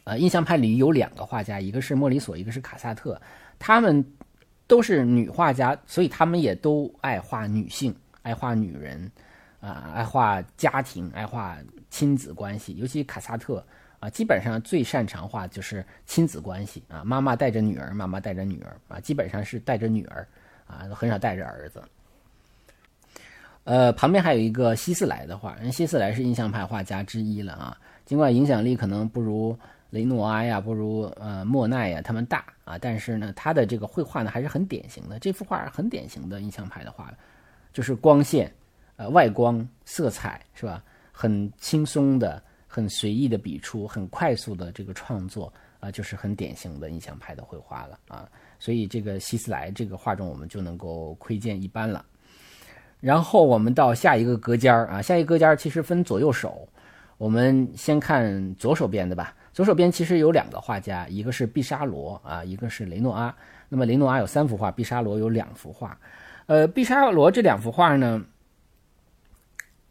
[0.03, 3.21] 呃，印象派里有两个画家，一个是莫里索，一个是卡萨特，
[3.59, 4.03] 他们
[4.65, 9.11] 都是女画家，所以他们也都爱画女性，爱画女人，
[9.59, 11.57] 啊，爱画家庭，爱画
[11.89, 12.75] 亲子关系。
[12.77, 13.63] 尤其卡萨特
[13.99, 20.27] 啊，基本上最擅长画就是亲子关系啊，妈妈带着女儿，妈妈带着女儿啊，基本上是带着女儿
[20.65, 21.83] 啊，很少带着儿子。
[23.65, 29.57] 呃，旁边还有一个希斯莱的画，人希斯莱是印象派画家之一了啊，尽管影响力可能不如。
[29.89, 35.17] 雷诺阿呀，不如呃莫奈呀，他们大啊，但是呢，他的这个绘画呢还是很典型的。
[35.19, 37.11] 这幅画很典型的印象派的画，
[37.73, 38.53] 就是光线，
[38.97, 40.83] 呃外光色彩是吧？
[41.11, 48.29] 很轻松的、很随意的笔触，很快速的这个创作啊，就是很典型的印象派的绘画了啊。
[48.59, 52.05] 所以这个希斯莱这个画中，我们就能够窥见一斑了。
[53.01, 56.67] 然后我们到下一个隔间儿啊，下一个隔间儿其实分左右手，
[57.19, 59.35] 我们先看左手边的吧。
[59.51, 63.35] 左手边其实有两个画家，一个是毕沙罗啊，一个是雷诺阿。
[63.67, 65.99] 那么雷诺阿有三幅画，毕沙罗有两幅画。
[66.45, 68.23] 呃，毕沙罗这两幅画呢，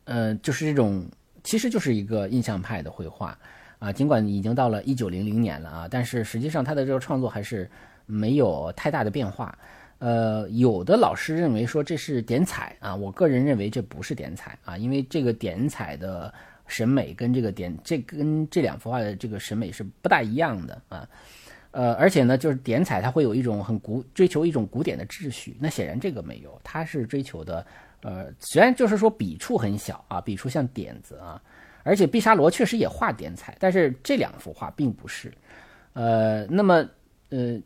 [0.04, 1.06] 呃，就是这种，
[1.44, 3.36] 其实就是一个印象派的绘画
[3.78, 3.92] 啊。
[3.92, 7.70] 尽管已经到了一九零零年了啊，但是实际上他的这个创作还是
[8.06, 9.56] 没有太大的变化。
[9.98, 16.32] 呃，有的老师认为说这是点彩啊，我个人认为这不是点彩啊，因为这个点彩的
[16.68, 21.08] 审美跟这个点这跟这两幅画的这个审美是不大一样的啊。
[21.72, 27.66] 呃，而且呢，就是点彩它会有一种很古追求一种古典的秩序，那显然这个没有，它是追求的
[28.02, 31.42] 呃，虽然就是说笔触很小啊，笔触像点子啊，
[31.82, 35.32] 而且毕沙罗确实也画点彩，但是这两幅画并不是，
[35.94, 36.88] 呃，那么
[37.30, 37.60] 呃。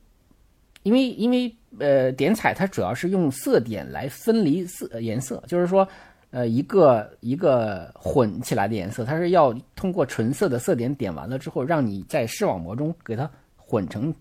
[0.85, 5.89] 因为因为呃点彩它主要是用色点来分离色颜色，就是说
[6.33, 14.13] 呃一个一个混起来的颜色，它是要通过纯色的色点点完了之后，让你在视网膜中给它混成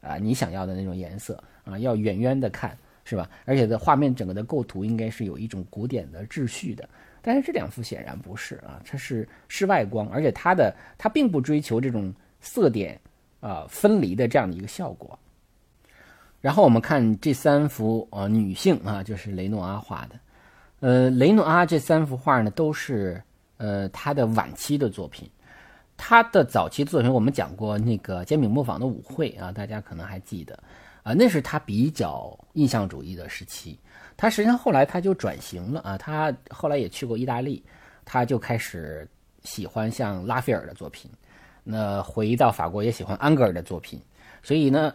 [0.00, 3.28] 啊你想要的那种颜色啊，要远远的看是吧？
[3.44, 6.88] 而且的画面整个的构图应该是有一种古典的秩序的，
[7.20, 12.98] 但是这两幅显然不是啊，它是室外光，而且它的它并不追求这种色点
[13.40, 15.18] 啊分离的这样的一个效果。
[16.40, 20.18] 然后我们看这三幅呃女性啊，就是雷诺阿画的，
[20.84, 23.18] 呃，雷诺阿这三幅画呢都是
[23.56, 25.26] 呃他的晚期的作品，
[25.96, 30.62] 他的早期作品我们讲过那个煎饼磨坊的舞会啊，大家可能还记得。
[31.02, 33.78] 啊，那是他比较印象主义的时期，
[34.14, 37.64] 他实际上后来他就转型了啊，他后来也去过意大利，
[38.04, 39.08] 他就开始
[39.42, 41.10] 喜欢像拉斐尔的作品，
[41.62, 43.98] 那回到法国也喜欢安格尔的作品，
[44.42, 44.94] 所以呢。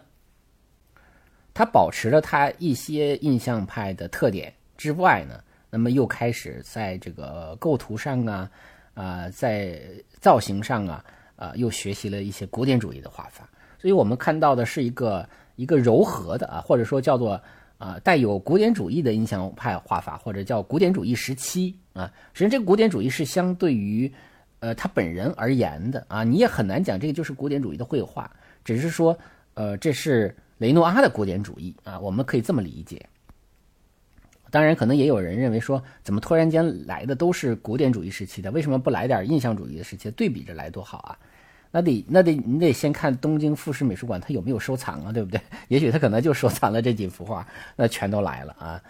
[1.51, 8.51] 他保持了他一些印象派的特点之外呢，那么又开始在这个构图上啊，
[8.93, 9.79] 啊，在
[10.19, 11.05] 造型上啊，
[11.35, 13.49] 啊，又学习了一些古典主义的画法。
[13.77, 17.41] 所以我们看到的是一个一个柔和的啊，或者说叫做
[17.77, 22.11] 啊带有古典主义的印象派画法，或者叫古典主义时期啊。
[22.33, 24.11] 实际上，这个古典主义是相对于
[24.59, 28.29] 呃他本人而言的啊，你也很难讲这个就是古典主义的绘画，
[28.63, 29.17] 只是说
[29.53, 30.35] 呃这是。
[30.59, 33.05] 雷诺阿的古典主义啊，我们可以这么理解。
[34.51, 40.09] 当然，可能也有人认为说，怎么突然间来的都是古典主义时期的，为什么不来点印象主义的时期？
[40.11, 41.17] 对比着来多好啊！
[41.71, 45.39] 那得那得你得先看东京富士美术馆它有没有收藏啊，对不对？
[45.69, 48.81] 也许他可能就收藏了这几幅画，那全都来了啊。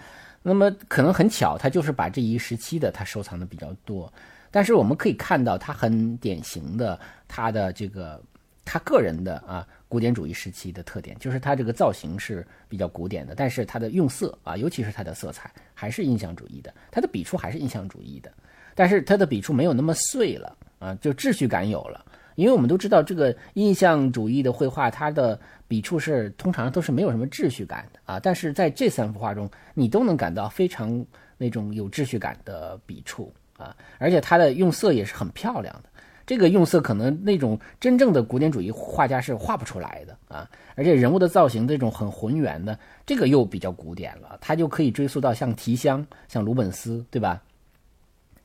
[0.41, 4.11] 那么可能很巧，他就是把这一时期的他收藏的比较多。
[4.49, 6.97] 但是我们可以看到，他很典型的
[7.27, 8.21] 他的这个
[8.69, 9.67] 他个人的啊。
[9.91, 18.31] 古典主义时期的特点就是他这个造型是比较古典的，但是他的用色啊，尤其是他的色彩还是印象主义的，他的笔触还是印象主义的，
[18.75, 22.05] 但是他的笔触没有那么碎了啊，就秩序感有了。
[22.35, 31.03] 因为我们都知道，这个印象主义的绘画，它的笔触是通常都是没有什么秩序感的啊，但是在这三幅画中，你都能感到非常
[31.35, 35.88] 那种有秩序感的笔触啊，而且它的用色也是很漂亮的。
[36.29, 47.41] 这个用色可能那种真正的古典主义画家是画不出来的啊，而且人物的造型这种很浑圆的，这个又比较古典了，它就可以追溯到像提香、像鲁本斯，对吧？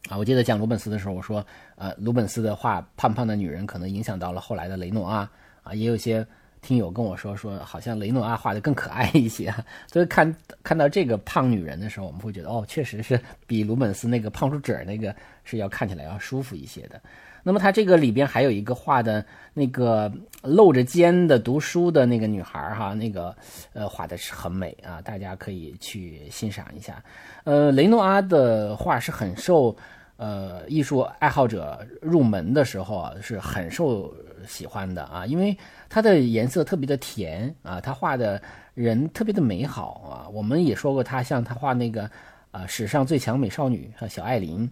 [0.09, 1.45] 啊，我记得讲鲁本斯的时候，我说，
[1.77, 5.31] 呃，鲁本斯的画胖胖的女人可能影响到了后来的雷诺阿
[5.63, 6.27] 啊，也有些
[6.63, 9.53] 听友跟我说说，好像雷诺阿画的更可爱一些，
[9.93, 15.15] 所以看看到这个胖女人的时候，我们会觉得哦，确实是比鲁本斯那个胖出褶那个
[15.45, 16.99] 是要看起来要舒服一些的。
[17.47, 20.11] 那么它这个里边还有一个画的那个
[20.43, 23.37] 露着肩的读书的那个女孩哈，那个
[23.75, 27.05] 呃画的是很美啊，大家可以去欣赏一下。
[27.45, 29.77] 呃，雷诺阿的画是很受
[30.17, 34.13] 呃艺术爱好者入门的时候啊是很受
[34.49, 35.57] 喜欢的啊，因为
[35.91, 38.41] 它的颜色特别的甜啊，他画的
[38.73, 40.29] 人特别的美好啊。
[40.33, 42.11] 我们也说过他像他画那个
[42.51, 44.71] 啊史上最强美少女小艾琳。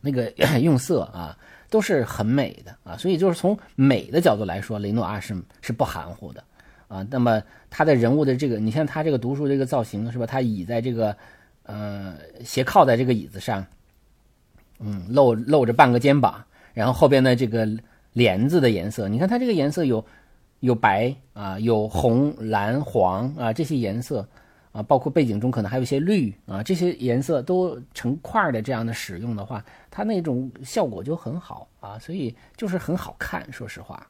[0.00, 0.30] 那个
[0.60, 1.36] 用色啊，
[1.68, 6.42] 都是很美的啊，所以就是从美的角度来说，雷诺阿是是不含糊的
[6.88, 7.06] 啊。
[7.10, 10.26] 那么他的人物的这个，你像他这个读书这个造型是吧？
[10.26, 11.16] 他倚在这个
[11.64, 13.64] 呃斜靠在这个椅子上，
[14.78, 17.68] 嗯，露露着半个肩膀，然后后边的这个
[18.12, 20.04] 帘子的颜色，你看它这个颜色有
[20.60, 24.26] 有白啊，有红、蓝、黄啊这些颜色。
[24.72, 33.44] 啊，包括背景中可能还有一些绿啊，这些颜色都成块的这样的使用的话，它那种效果就很好啊，所以就是很好看。
[33.52, 34.06] 说实话，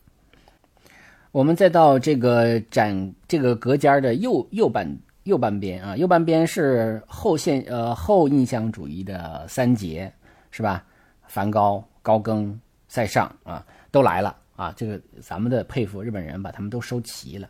[1.32, 4.86] 我们再到这个展这个隔间的右右半
[5.24, 10.12] 右半边啊，右半边是后现呃后印象主义的三杰
[10.50, 10.84] 是吧？
[11.26, 12.58] 梵高、高更、
[12.88, 14.74] 塞尚啊，都来了啊！
[14.76, 17.48] 这个咱们的佩服日本人把他们都收齐了。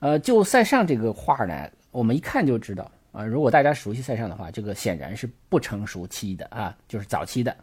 [0.00, 3.24] 呃，就塞尚这个画呢，我们一看就知道啊。
[3.24, 7.56] 如果大家熟悉塞尚的话，这个显然是不成熟期的啊，就是早期的。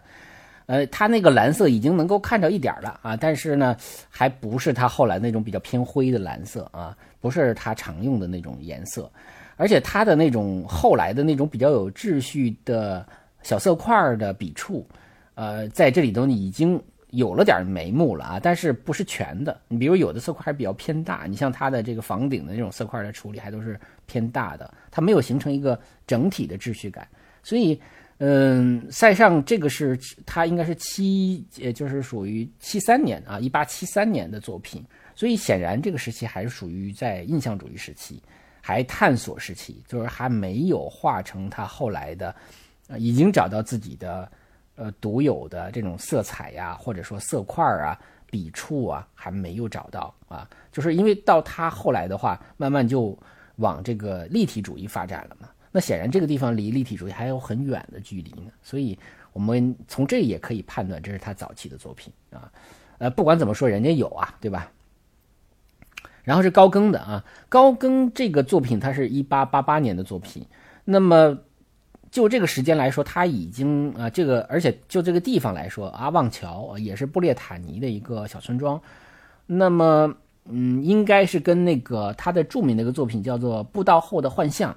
[0.68, 3.76] 呃，他那个蓝色已经能够看着一点了啊，但是呢，
[4.10, 9.12] 还不是他后来那种比较偏灰的蓝色啊，不是他常用的那种颜色。
[9.58, 13.06] 而且他的那种后来的那种比较有秩序的
[13.44, 14.88] 小色块的笔触，
[15.36, 16.82] 呃，在这里头已经。
[17.12, 19.60] 有了点眉目了啊，但是不是全的。
[19.68, 27.08] 你比如有的色块还比较偏大，你像它的这个房顶的那种色块的处理还都是偏大的，它没有形成一个整体的秩序感。
[27.44, 27.80] 所以，
[28.20, 34.84] 嗯，塞尚这个是他应该是七，也就是属于七三年啊，一八七三年的作品。
[35.14, 38.24] 所以显然这个时期还是属于在印象主义时期，
[38.62, 42.34] 还探索时期，就是还没有画成他后来的，
[42.98, 44.32] 已经找到自己的。
[44.82, 50.50] 呃，独有的这种色彩呀，或者说色块啊、笔触啊，还没有找到啊。
[50.72, 53.16] 就是因为到他后来的话，慢慢就
[53.58, 55.48] 往这个立体主义发展了嘛。
[55.72, 58.52] 那显然这个地方离立体主义还有很远的距离呢。
[58.64, 58.98] 所以
[59.34, 62.52] 我们从这也可以判断，这是他早期的作品啊。
[62.98, 64.72] 呃，不管怎么说，人家有啊，对吧？
[66.24, 70.44] 然后是高更的啊，高更这个作品，它是一八八八年的作品，
[70.84, 71.38] 那么。
[72.12, 78.80] 就这个时间来说，他已经啊，这个而且就这个地方来说，阿旺桥也是布列塔尼的一个小村庄。
[79.48, 80.14] 那么，
[80.46, 84.76] 嗯，应该是跟那个他的著名的一个作品叫做《步道后的幻象》，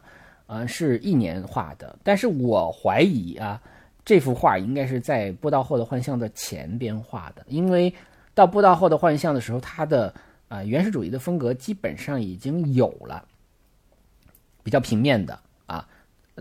[0.55, 1.99] 啊，是一年画的。
[2.05, 3.61] 但是我怀疑啊，
[4.05, 7.93] 这幅画应该是在《步道后的幻象》的前边画的，因为
[8.33, 10.15] 到《步道后的幻象》的时候，他的
[10.47, 13.25] 啊原始主义的风格基本上已经有了，
[14.63, 15.37] 比较平面的。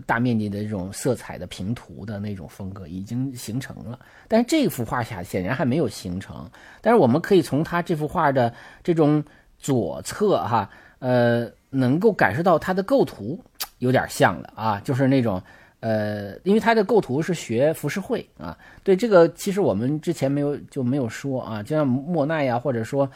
[0.06, 6.50] 大面积的这种色彩的平涂的那种风格已经形成了，但是这幅画下显然还没有形成。
[6.80, 9.22] 但是我们可以从他这幅画的这种
[9.56, 10.68] 左侧哈，
[10.98, 13.38] 呃，能够感受到它的构图
[13.78, 15.40] 有点像了啊，就是那种
[15.78, 18.58] 呃，因为它的构图是学浮世绘啊。
[18.82, 23.08] 对这个，其实我们之前没有就没有说啊，就像莫奈呀，或者说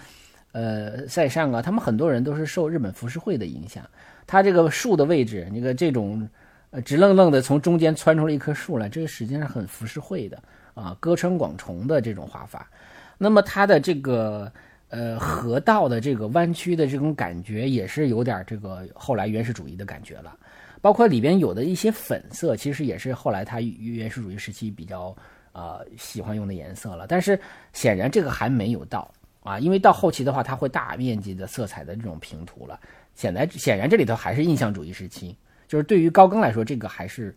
[0.52, 3.82] 呃塞尚啊，他们很多人都是受日本浮世绘的影响。
[4.28, 6.28] 他这个树的位置，那个这种。
[6.70, 10.42] 呃，直愣愣的从中间窜出了一棵树来，这个实际上很浮世绘的
[10.74, 12.70] 啊，歌川广重的这种画法。
[13.16, 14.52] 那么它的这个
[14.90, 20.36] 呃河道的这个弯曲的这种感觉，也是有点这个后来原始主义的感觉了。
[20.80, 25.16] 包括里边有的一些粉色，其实也是后来他原始主义时期比较
[25.52, 27.06] 呃喜欢用的颜色了。
[27.08, 27.40] 但是
[27.72, 29.10] 显然这个还没有到
[29.42, 32.78] 啊，因为到后期的话，它会大面积的色彩的这种平涂了。
[33.14, 35.34] 显然显然这里头还是印象主义时期。
[35.68, 37.36] 就是对于高更来说，这个还是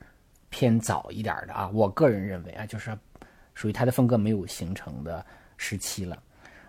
[0.49, 1.69] 偏早一点的啊。
[1.73, 2.97] 我个人认为啊，就是
[3.53, 5.23] 属于他的风格没有形成的
[5.57, 6.17] 时期了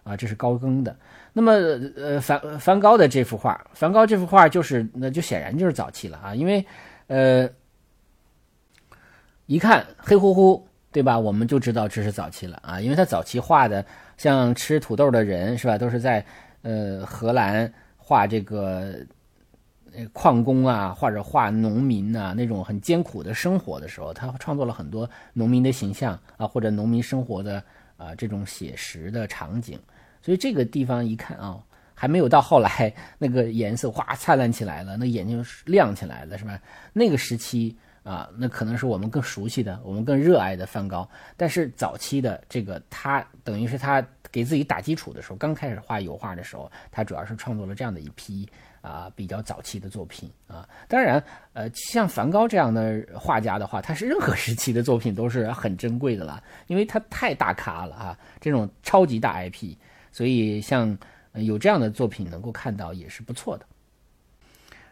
[0.02, 0.16] 啊。
[0.16, 0.94] 这是高更的。
[1.32, 1.52] 那么
[1.96, 6.34] 呃，梵梵高的这幅画，梵高这幅画就是那就显然就是早期了啊。
[6.34, 6.66] 因为
[7.06, 7.48] 呃，
[9.46, 11.16] 一看黑乎乎，对吧？
[11.16, 12.80] 我们就知道这是早期了啊。
[12.80, 13.86] 因为他早期画的
[14.16, 16.26] 像吃土豆的人是吧，都是在
[16.62, 18.96] 呃荷兰画这个。
[20.12, 27.62] 矿工啊，或者画农民啊，那种很艰苦的生活的时候，他创作了很多农民的形象啊，或者农民生活的
[27.96, 29.78] 啊这种写实的场景。
[30.20, 31.58] 所以这个地方一看啊，
[31.94, 36.60] 还没有到后来那个颜色哗灿烂起来了，那眼睛亮起来了，是吧？
[36.92, 41.08] 那个时期啊，那可能是我们更熟悉的，我们更热爱的梵高。
[41.36, 48.48] 但是早期的这个他，等于是他给自己打基础的时候，刚开始画油画的时候，他主要是创作了这样的一批。
[48.82, 51.22] 啊，比较早期的作品啊，当然，
[51.52, 59.76] 呃，像梵高这样的画家的话，他是任何时期的作品都是很珍贵的了，因为他太大咖了啊，这种超级大 IP，
[60.10, 60.98] 所以像
[61.34, 63.64] 有这样的作品能够看到也是不错的。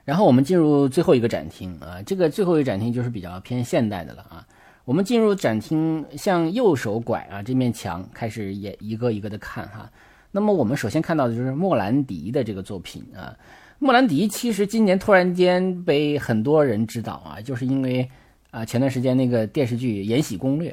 [0.04, 4.46] 然后我们进入最后一个展厅啊，这个最后一个展厅就是比较偏现代的了啊。
[4.84, 9.90] 我们进入展厅，向右手拐啊，这面墙开始也一个一个的看哈。
[10.30, 13.36] 那么我们首先看到的就是莫兰迪的这个作品啊。
[13.82, 18.06] 莫兰迪其实今年突然间被很多人知道啊，就是因为
[18.50, 20.70] 啊前段时间那个电视剧《延禧攻略》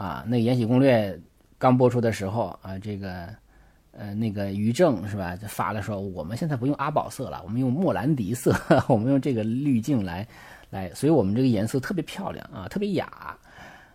[0.00, 1.12] 啊，那《延禧攻略》
[1.58, 3.28] 刚播出的时候啊，这个
[3.92, 8.52] 呃那个于正是吧，就发了说我们现在不用阿宝色了，我们用莫兰迪色，
[8.88, 10.26] 我们用这个滤镜来
[10.70, 13.38] 来，所以我们这个颜色特别漂亮啊，特别雅，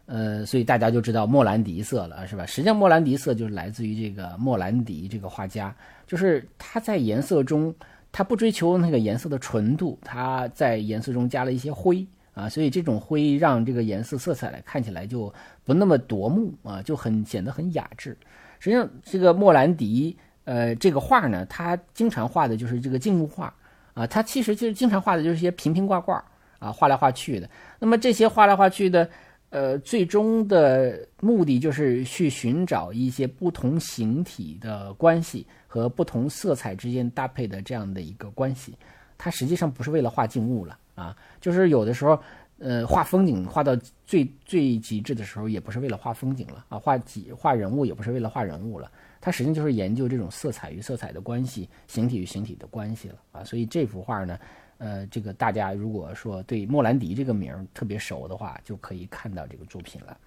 [0.05, 2.45] 呃，所以大家就知道莫兰迪色了是吧？
[2.45, 5.75] 实际上莫兰迪色就是来自于这个莫兰迪这个画家，
[6.07, 7.75] 就是他在颜色中。
[8.17, 15.33] 它不追求那个颜色的纯度，它在颜色中加了一些灰啊，所以这种灰让这个颜色色彩来看起来就
[15.65, 18.17] 不那么夺目啊，就很显得很雅致。
[18.59, 20.15] 实际上，这个莫兰迪
[20.45, 23.53] 呃这个画呢，他经常画的就是这个静物画
[23.93, 26.17] 啊，他其实就是经常画的就是一些瓶瓶罐罐
[26.59, 27.49] 啊，画来画去的。
[27.79, 29.09] 那么这些画来画去的。
[29.51, 38.73] 呃，最终的目的就是去寻找一些不同形体的关系和不同色彩之间搭配的这样的一个关系。
[39.17, 42.17] 它实际上不是为了画静物了啊，就是有的时候，
[42.59, 43.75] 呃，画风景画到
[44.05, 48.89] 最最极致的时候，也不是为了画风景了啊，画几画人物也不是为了画人物了，
[49.19, 53.43] 它实际上就是研究这种色彩与色彩的关系，形体与形体的关系了啊。
[53.43, 54.39] 所以这幅画呢。
[54.77, 60.17] 呃，这个大家如果说对莫兰迪这个名儿特别熟的话，就可以看到这个作品了。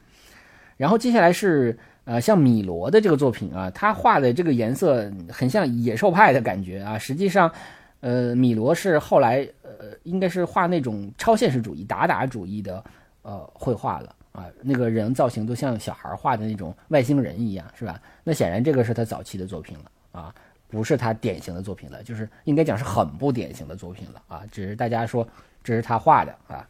[0.79, 6.99] 然后接下来是呃，像米罗的这个作品啊，他画的这个颜色很像野兽派的感觉啊。
[6.99, 7.53] 实际上，
[8.01, 12.83] 呃，米罗是后来呃，应该是画那种超现实主义、达达主义的
[13.21, 14.47] 呃绘画了啊。
[14.63, 18.01] 那个人造型都像小孩画的那种外星人一样，是吧？
[18.25, 20.35] 那显然这个是他早期的作品了啊。
[20.71, 24.43] 不是他典型的作品了，就是应该讲是很不典型的作品了啊！
[24.53, 25.27] 只是大家说
[25.65, 26.69] 这是他画的啊。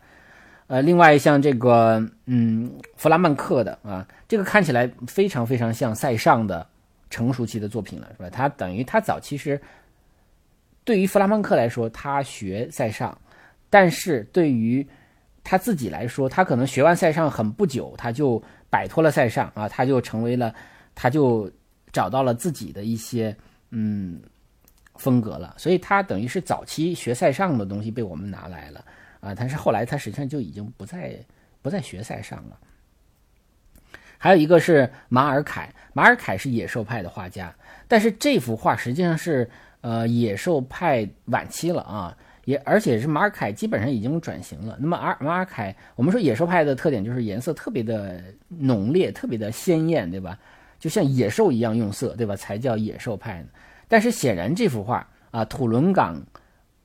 [0.68, 6.64] 呃，另外像这个，嗯，弗拉曼克的啊，这个看起来非常非常像塞尚的
[7.10, 8.30] 成熟期的作品了，是吧？
[8.30, 9.60] 他等于他早其实
[10.84, 13.16] 对于弗拉曼克来说，他学塞尚，
[13.68, 14.86] 但是对于
[15.42, 18.40] 他自己来说，他可能学完塞尚很不久，他就
[18.70, 20.54] 摆脱了塞尚啊，他就成为了，
[20.94, 21.50] 他就
[21.92, 23.36] 找到了自己的一些。
[23.70, 24.18] 嗯，
[24.94, 28.82] 风格了，所以他等于是早期学塞尚的东西被我们拿来了
[29.28, 31.14] 啊，但是后来他实际上就已经不在
[31.60, 32.58] 不在学赛上了。
[34.16, 37.54] 还有一个是马尔凯，马尔凯是野兽派的画家，
[37.86, 39.48] 但是这幅画实际上是
[39.82, 44.76] 呃野兽派晚期了啊，也而且是马尔凯基本上已经转型了。
[44.80, 50.38] 那么马马尔凯，我们说野兽派的特点就是颜色特别的浓烈，特别的鲜艳，对吧？
[50.80, 52.34] 就像野兽一样用色，对吧？
[52.34, 53.48] 才叫野兽派呢。
[53.86, 56.20] 但是显然这幅画啊，土伦港，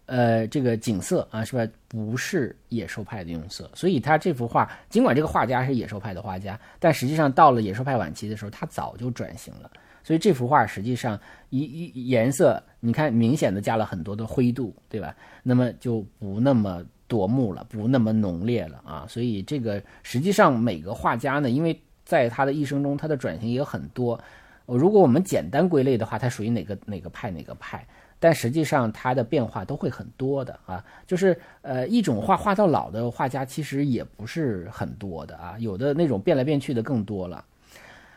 [0.06, 1.66] 呃，这个景色啊，是吧？
[1.88, 3.70] 不是野兽派的用色。
[3.74, 9.72] 所以他这幅画，尽管这个画家是野兽派的画家，但实际上到了野兽派晚期的时候，他早就转型了。
[10.04, 11.18] 所以这幅画实际上
[11.50, 15.16] 一一颜色，你看明显的加了很多的灰度，对吧？
[15.42, 19.06] 那么就不那么夺目了，不那么浓烈了啊。
[19.08, 24.20] 所以这个实际上每个画家呢，因为在他的一生中，他的转型也很多。
[24.66, 27.86] 如果我们简单归类的话，他属于哪个哪个派哪个派？
[28.24, 30.82] 但实际上他的变化都会很多的啊。
[31.06, 37.44] 就是呃，一种画画到老的画家其实也不是很多的啊，有的那种变来变去的更多了。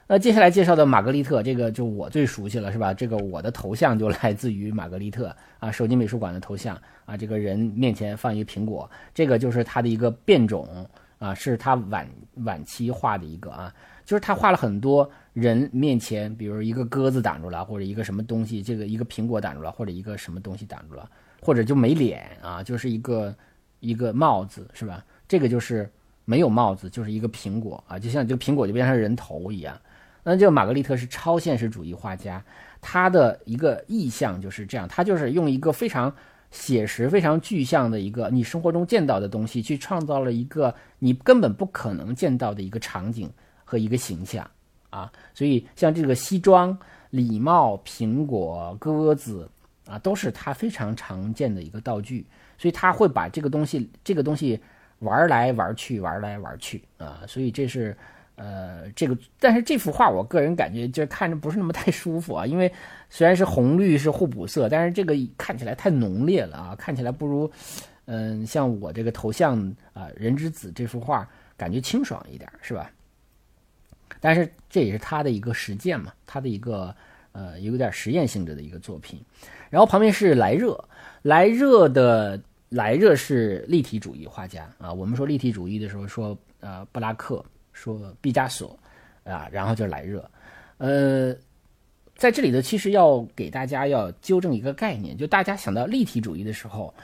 [0.07, 2.95] 那接下来介绍的玛格丽特，这个就我最熟悉了，是吧？
[2.95, 10.87] 这个我的头像就来自于玛格丽特啊，手机美术馆的头像啊，这个人面前放一个苹果，这个就是他的一个变种。
[11.19, 12.07] 啊，是他晚
[12.45, 13.73] 晚期画的一个啊，
[14.07, 21.11] 就是他画了很多人面前，比如一个鸽子挡住了，或者一个什么东西，这个一个苹果挡住了，或者一个什么东西挡住了，
[21.43, 23.37] 或者就没脸啊，就是一个
[23.81, 25.05] 一个帽子是吧？
[25.29, 25.91] 这个就是
[26.25, 29.79] 没有帽子，就是一个苹果啊，就像这个苹果就变成人头一样。
[30.23, 32.43] 那这个玛格丽特是超现实主义画家，
[32.81, 36.15] 他的一个意象就是这样，他就是用一个非常。
[36.53, 43.29] 写实非常具象的一个你生活中见到的东西，去创造了一个你根本不可能见到的一个场景
[43.67, 44.51] 和一个形象
[44.89, 45.13] 啊！
[45.35, 46.75] 所以像这个西装、
[47.11, 49.47] 礼帽、苹果、鸽子
[49.85, 52.25] 啊，都是他非常常见的一个道具。
[52.57, 54.59] 所以他会把这个东西、这个东西
[55.01, 57.21] 玩来玩去、玩来玩去啊！
[57.29, 57.95] 所以这是。
[58.39, 62.71] 呃，这个，但是这幅画，我个人感觉就是看着不是那么太舒服啊，因为
[63.09, 67.51] 虽然是红绿是互补色，但是这个看起来太浓烈了啊，看起来不如，
[68.05, 69.59] 嗯，像我这个头像
[69.95, 71.27] 啊，人之子这幅画
[71.57, 72.91] 感觉清爽一点，是吧？
[74.27, 76.93] 但是这也是他的一个实践嘛，他的一个
[77.31, 79.21] 呃有点实验性质的一个作品。
[79.71, 80.77] 然后旁边是莱热，
[81.23, 82.41] 莱热的
[82.71, 87.45] 莱热是立体主义画家啊，我们说立体主义的时候说呃布拉克。
[87.79, 88.75] 说毕加索，
[89.23, 90.31] 啊，然后就是莱热，
[90.79, 91.37] 呃，
[92.17, 96.95] 在这里呢，其实要给大家要纠正一个概念，就大家想到立体主义的时候，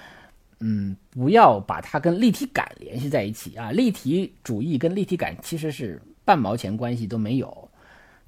[0.60, 3.70] 嗯，不要把它跟立体感联系在一起啊。
[3.70, 7.68] 立体主义跟立体感其实是半毛钱关系都没有，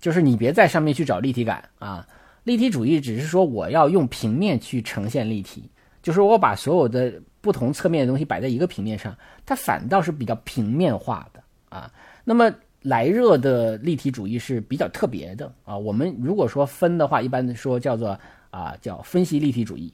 [0.01, 2.07] 就是你别在上面去找立体感啊。
[2.45, 5.71] 立体主义只是说我要用平面去呈现立体，
[6.03, 9.17] 就是我把所有的不同侧面的东西摆在一个平面上，
[9.47, 11.91] 它反倒是比较平面化的啊。
[12.23, 12.53] 那么
[12.83, 15.75] 莱热的立体主义是比较特别的啊。
[15.75, 18.19] 我们如果说分的话，一般说叫做
[18.51, 19.91] 啊叫分析立体主义，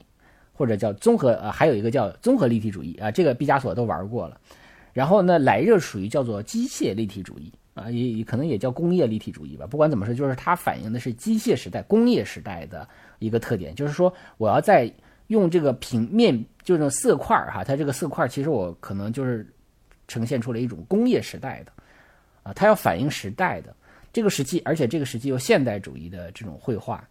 [0.51, 4.37] 或者叫综合呃，还有一个叫综合立体主义啊，这个毕加索都玩过了。
[4.91, 9.65] 然后呢，莱热属于叫做机械立体主义啊，也也可能也叫工业立体主义吧。
[9.65, 12.87] 不管怎么说，就是它反映的是机械时代、工业时代的
[13.19, 14.91] 一个特点，就是说我要在
[15.27, 19.47] 用这个平面，就是色块哈，它这个色块其实我可能就是
[20.07, 21.71] 呈现出了一种工业时代的
[22.43, 23.73] 啊，它要反映时代的
[24.11, 27.07] 这个时期，而且这个时期有现代主义的这种绘画，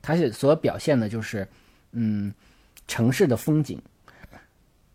[0.00, 1.46] 它是所表现的就是
[1.92, 2.32] 嗯
[2.86, 3.80] 城市的风景。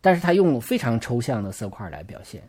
[0.01, 2.41] 但是它用非常抽象的色块来表现，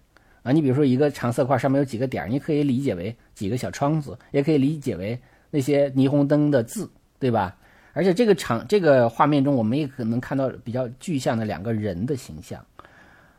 [0.43, 7.57] 啊，你比如说一个长色块上面有几个点，你可以理解为几个小窗子，也可以理解为那些霓虹灯的字，对吧？
[7.93, 12.65] 而且这个场这个画面中，我们也可能看到比较具象的两个人的形象，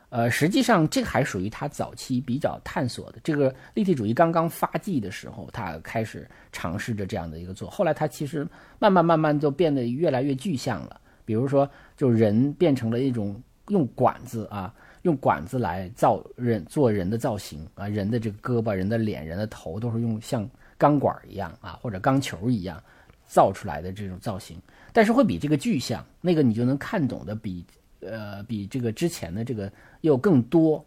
[0.10, 8.48] 呃，实际上这个还属于他早期比较探索的这个立体主义刚刚发迹的时候，他开始尝试着这样的一个做，后来他其实
[8.78, 11.68] 慢慢慢慢就变得越来越具象了，比如说
[11.98, 13.42] 就人变成了一种。
[13.68, 14.74] 用管子啊，
[15.04, 22.82] 用管子来造人做人的造型啊，人的这个胳膊、人的脸、人的头都是用像钢管一样啊，或者钢球一样
[23.26, 24.62] 造出来的这种造型，
[24.94, 27.66] 但是会比这个具象，那个你就能看懂的比
[28.02, 29.72] 呃比这个之前的这个
[30.02, 30.86] 又更多。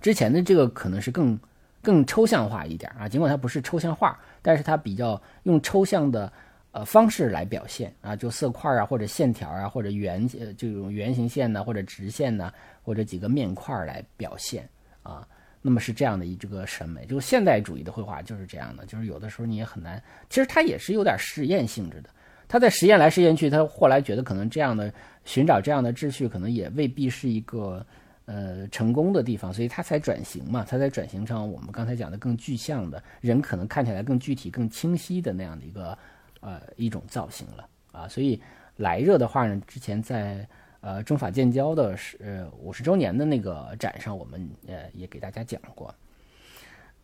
[0.00, 1.38] 之前的这个可能是更
[1.82, 6.32] 更抽象化一点啊，尽管它不是抽象画，但是它比较用抽象的。
[6.72, 12.52] 呃，方式来表现啊，就色块啊，或者线条啊，或者圆呃这种圆形线呢，或者直线呢，
[12.82, 14.68] 或者几个面块来表现
[15.02, 15.26] 啊。
[15.62, 22.10] 那么是这样的一这个审美，就是现代主义的绘画就是这样的，就是有的时候你也很难，其实它也是有点实验性质的。
[22.46, 24.94] 他在实验来实验去，他后来觉得可能这样的
[25.24, 27.84] 寻找这样的秩序，可能也未必是一个
[28.26, 35.98] 呃成功的地方，所以他才转型嘛，他才转型成我们刚才讲的更具象的人，可能看起来更具体、更清晰的那样的一个。
[36.40, 38.40] 呃，一种造型了啊，所以
[38.76, 40.48] 来热的话呢，之前在
[40.80, 45.94] 呃中法建交的是五十周年的那个展上，我们呃也给大家讲过。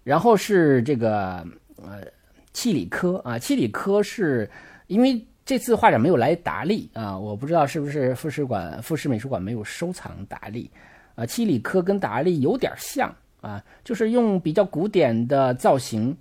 [0.03, 1.47] 然后是这个
[1.77, 2.03] 呃
[2.55, 4.51] 契里科啊，契里科是
[4.87, 10.71] 因为这次画展没有来达利啊，我不知道是不是富士馆富士美术馆没有收藏达利
[11.15, 16.17] 啊，契里科跟达利有点像啊，就是用比较古典的造型。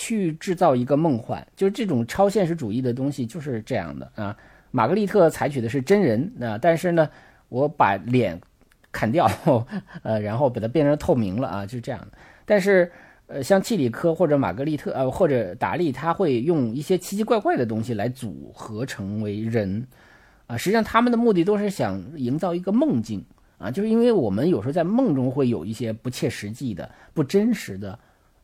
[0.00, 4.36] 去制造一个梦幻，就是这种超现实主义的东西就是这样的啊。
[4.70, 7.10] 玛格丽特采取的是真人啊，但是呢，
[7.48, 8.40] 我把脸
[8.92, 9.28] 砍掉，
[10.04, 12.18] 呃，然后把它变成透明了啊，就是这样的。
[12.44, 12.88] 但是，
[13.26, 19.84] 呃，像契里科或者玛格丽特呃或者达利，他会用一些奇奇怪怪的东西来组合成为人
[20.46, 20.56] 啊。
[20.56, 23.24] 实际上，他们的目的都是想营造一个梦境
[23.58, 27.98] 啊，就是因为我们有时候在梦中会有一些不切实际的、不真实的。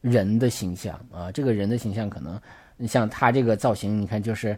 [0.05, 2.39] 人的形象啊，这个人的形象可能，
[2.77, 4.55] 你像他这个造型，你看就是，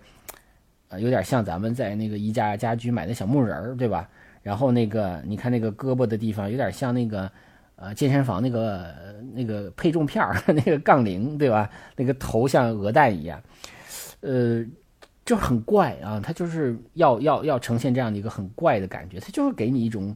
[0.89, 4.09] 呃，有点像咱们在那个宜家家居买的小木人儿，对吧？
[4.43, 7.31] 然后那个，你看那个胳膊的地方，有点像那个，
[7.77, 8.93] 呃，健身房那个
[9.33, 11.71] 那个配重片儿 那个杠铃，对吧？
[11.95, 13.41] 那个头像鹅蛋一样，
[14.23, 14.65] 呃，
[15.25, 20.13] 就很怪啊，他就是要要要呈现这样的一个很怪的感觉，他就是给你一种。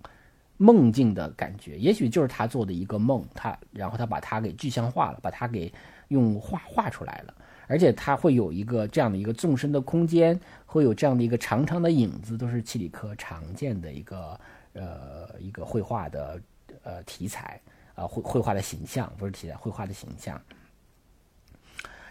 [0.62, 5.72] 梦境的感觉，也许就是他做的一个梦，他然后他把它给具象化了，把它给
[6.08, 7.34] 用画画出来了，
[7.66, 14.38] 而且他会有一个这样的一个纵深的空间，会有这样的一个长长的影子，都是契里科常见的一个
[14.74, 16.38] 呃一个绘画的
[16.82, 17.58] 呃题材
[17.94, 20.38] 啊绘绘画的形象，不是题材，绘画的形象。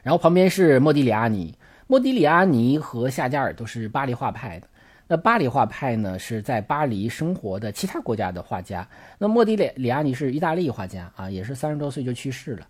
[0.02, 1.56] 然后旁边是莫迪里阿尼，
[1.86, 4.68] 莫迪里阿尼和夏加尔都是巴黎画派的。
[5.12, 8.88] 那巴黎画派呢，是在巴黎生活的其他国家的画家。
[9.18, 12.68] 那莫迪里里亚尼是意大利画家啊，也是三十多岁就去世了。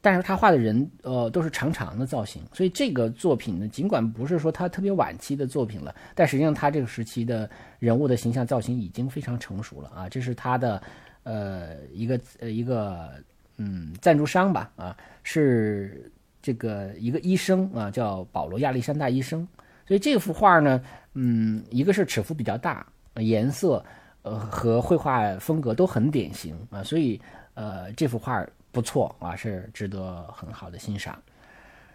[0.00, 2.40] 但是他画的人，呃，都是长长的造型。
[2.52, 7.50] 所以这个作品呢，尽管不是说他特别晚期的作品了，但实际上他这个时期的
[7.80, 10.08] 人物的形象造型已经非常成熟了啊。
[10.08, 10.80] 这是他的，
[11.24, 13.10] 呃，一个呃一个
[13.56, 16.08] 嗯赞助商吧啊，是
[16.40, 19.46] 这个一个医生啊，叫保罗亚历山大医生。
[19.84, 20.80] 所以这幅画呢。
[21.14, 22.86] 嗯，一个是尺幅比较大，
[23.16, 23.84] 颜色，
[24.22, 27.20] 呃和绘画风格都很典型啊，所以
[27.54, 31.20] 呃这幅画不错啊，是值得很好的欣赏。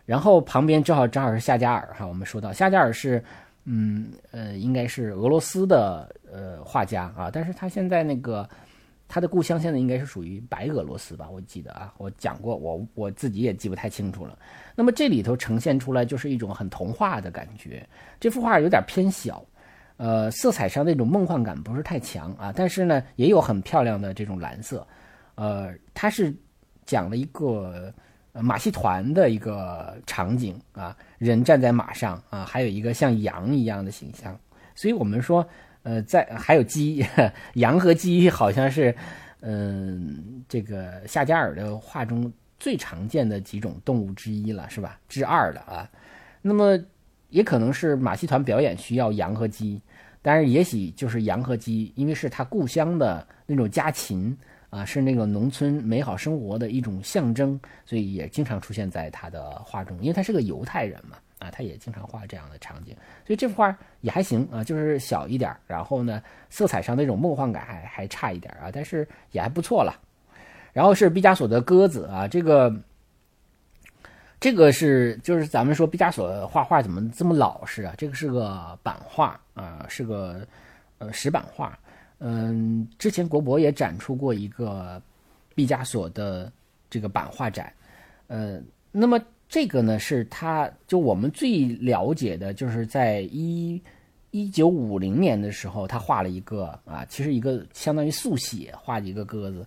[0.06, 3.24] 然后旁边正好正好是夏加尔哈，我们说到夏加尔是
[3.66, 8.48] 嗯呃应该是俄罗斯的呃画家啊，但是他现在那个
[9.08, 14.38] 他的故乡现在应该是属于白俄罗斯吧，我记得啊，我讲过，我我自己也记不太清楚了。
[14.80, 17.84] 那么这里头呈现出来就是一种很童话的感觉。
[18.20, 19.44] 这幅画有点偏小，
[19.98, 22.54] 呃，色彩上那种梦幻感不是太强啊。
[22.56, 24.86] 但是呢，也有很漂亮的这种蓝色。
[25.34, 26.32] 呃，它是
[26.86, 27.92] 讲了一个
[28.34, 34.40] 马戏团的一个场景啊，人站在马上啊，还有一个像羊一样的形象，
[34.76, 35.44] 所以我们说，
[35.82, 37.04] 呃，在还有鸡，
[37.56, 38.96] 羊和鸡好像是，
[39.40, 45.00] 嗯，这个夏加尔的画中最常见的几种动物之一了，是吧？
[45.08, 45.90] 之二了啊。
[46.42, 46.78] 那么
[47.30, 49.82] 也可能是马戏团表演需要羊和鸡，
[50.22, 54.38] 但是也许就是羊和鸡，因为是他故乡的那种家禽
[54.70, 61.18] 啊，是那个农村美好生活的一种象征，所以也经常出现在他的画中，因为他是个犹太人嘛。
[61.40, 66.20] 啊，他也经常画这样的场景，所以这幅画也还行啊，就是小一点然后呢，
[66.50, 69.94] 色彩上那种梦幻感还还差一点啊，但是也还不错了。
[70.78, 72.72] 然后是毕加索的鸽子啊，这个
[74.40, 77.96] 这个是就是咱们说毕加索画画怎么这么老实啊？
[77.98, 80.46] 这个是个版画啊，是个
[81.00, 81.76] 呃石版画。
[82.20, 85.02] 嗯，之前国博也展出过一个
[85.56, 86.52] 毕加索的
[86.92, 87.74] 这个版画展，
[88.28, 89.20] 呃，那么。
[89.50, 93.82] 这个呢，是他就我们最了解的，就是在一
[94.32, 99.66] 一九五零年的时候，他画了一个啊，其实一个相当于速写画的一个鸽子，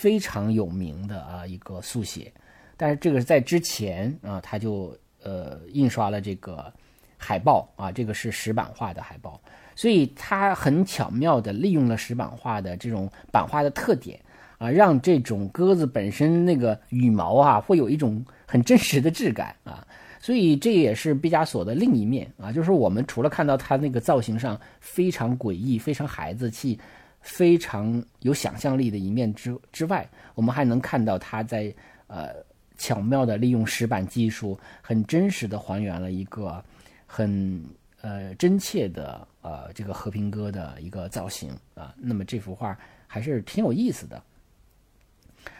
[0.00, 2.32] 非常有名的啊一个速写。
[2.76, 6.72] 但是这个是在之前啊，他就呃印刷了这个
[7.18, 9.40] 海报啊，这个是石版画的海报，
[9.76, 14.18] 所以他很巧妙的利用了石版画的这种版画的特点
[14.58, 18.24] 啊，让这种鸽子本身那个羽毛啊，会有一种。
[18.52, 19.86] 很真实的质感啊，
[20.18, 26.76] 所以这也是毕加索的另一面啊，就是我们除了看到他那个造型上非常诡异、非常孩子气、
[27.20, 31.72] 非常有想象力的一面之之外，我们还能看到他在
[32.06, 32.34] 呃
[32.76, 36.62] 巧妙的利用石板技术，很真实的还原了一个
[37.06, 37.62] 很
[38.00, 41.94] 呃真切的呃这个和平鸽的一个造型啊。
[41.98, 42.76] 那么这幅画
[43.06, 44.22] 还是挺有意思的。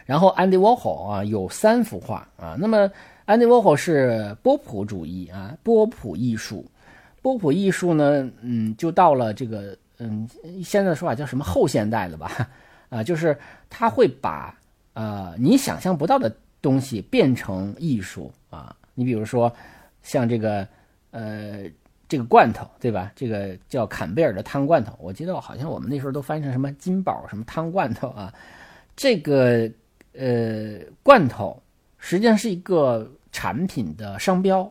[0.05, 2.91] 然后安迪沃霍啊有三幅画啊，那么
[3.24, 6.69] 安迪沃霍是波普主义啊，波普艺术，
[7.23, 10.28] 波普艺术呢，嗯，就到了这个嗯
[10.64, 12.48] 现在的说法叫什么后现代了吧？
[12.90, 14.52] 啊，就是他会把
[14.94, 19.52] 呃你想象不到的东西变成艺术啊，你比如说
[20.02, 20.66] 像这个
[21.12, 21.60] 呃
[22.09, 23.12] 这个罐头对吧？
[23.14, 28.35] 这个叫坎贝尔的汤罐头，我记得好像我们那时候都翻译成什么金宝什么汤罐头啊，
[28.97, 29.70] 这个。
[30.12, 31.62] 呃，罐头
[31.97, 34.70] 实际上是一个产品的商标，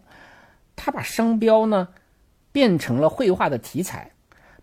[0.75, 1.87] 他把商标呢
[2.51, 4.11] 变成了绘画的题材，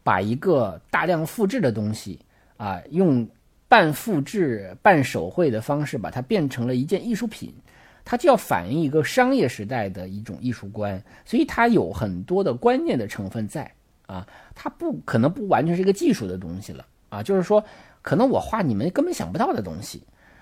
[0.07, 2.17] 把一个大量复制的东西
[2.57, 3.29] 啊，用
[3.67, 7.53] 半复制半手绘的方式把它变成了一件艺术品，
[8.05, 13.69] 它就要反映一个商业时代的一种艺术观，所以它有很多的观念的成分在
[14.07, 14.25] 啊，
[14.55, 17.65] 它不可能不完全是一个技术的东西了啊，就是说
[18.01, 20.01] 可能我画你们根本想不到的东西。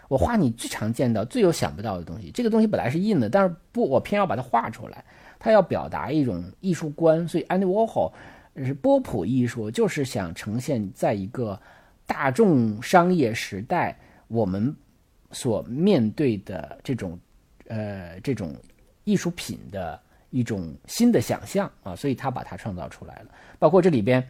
[0.08, 2.30] 我画你最常见到、最有想不到的东西。
[2.30, 5.02] 这个东西本来是印的，但是不，我偏要把它画出来。
[5.38, 8.33] 它要表达一种艺术观，所以安迪沃霍是
[8.80, 11.60] 波普艺术，就是想呈现在一个
[12.06, 13.98] 大众商业时代，
[14.28, 14.74] 我们
[15.32, 17.18] 所面对的这种
[17.66, 18.54] 呃这种
[19.04, 20.00] 艺术品的
[20.30, 23.26] 一种新的想象啊，所以他把它创造出来了。
[23.58, 24.26] 包括这里边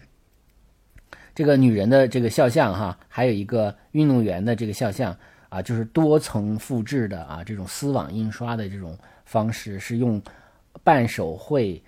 [1.34, 5.16] 这个女人的这个肖像哈，还有一个运动员的这个肖像。
[5.50, 10.20] 啊，就是多层复制的啊，这种丝网印刷的这种方式是用
[10.82, 11.80] 半手绘、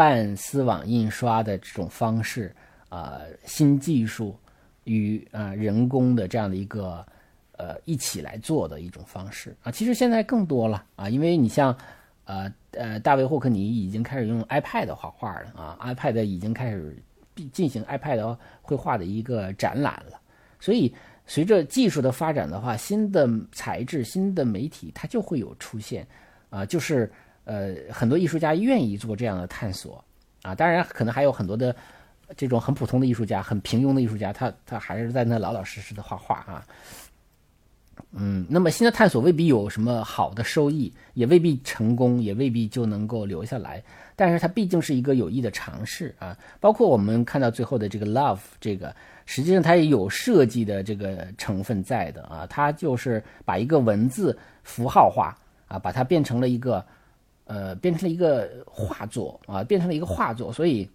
[0.00, 2.56] 半丝网印刷的这种方式
[2.88, 4.34] 啊，新技术
[4.84, 7.04] 与啊人工的这样的一个
[7.58, 9.70] 呃一起来做的一种方式啊。
[9.70, 11.76] 其实现在更多了啊，因为你像
[12.24, 16.96] 呃呃大卫霍克尼已经开始用 iPad 画画了啊，iPad 已经开始
[17.52, 20.18] 进行 iPad 绘画的一个展览了，
[20.58, 20.94] 所以。
[21.26, 26.04] 随着技术的发展的话，新的材质、新的媒体它就会有出现，
[26.48, 27.08] 啊，就是
[27.50, 30.04] 呃很多艺术家愿意做这样的探索，
[30.42, 31.74] 啊，当然可能还有很多的
[32.36, 36.64] 这种很普通的艺术家、很平庸的艺术家，他他还是在那老老实实的画画啊，
[38.12, 43.82] 嗯，那么新的探索未必有什么好的收益，也未必成功，也未必就能够留下来，
[44.14, 48.94] 但是它毕竟是一个有益的尝试啊，包括我们看到最后的这个 love 这个。
[49.26, 56.84] 实际上它也有设计的这个成分在的啊，它就是把一个文字符号化啊，把它变成了一个，
[57.50, 60.52] 呃，变成了一个画作啊，变成了一个画作。
[60.52, 60.88] 所以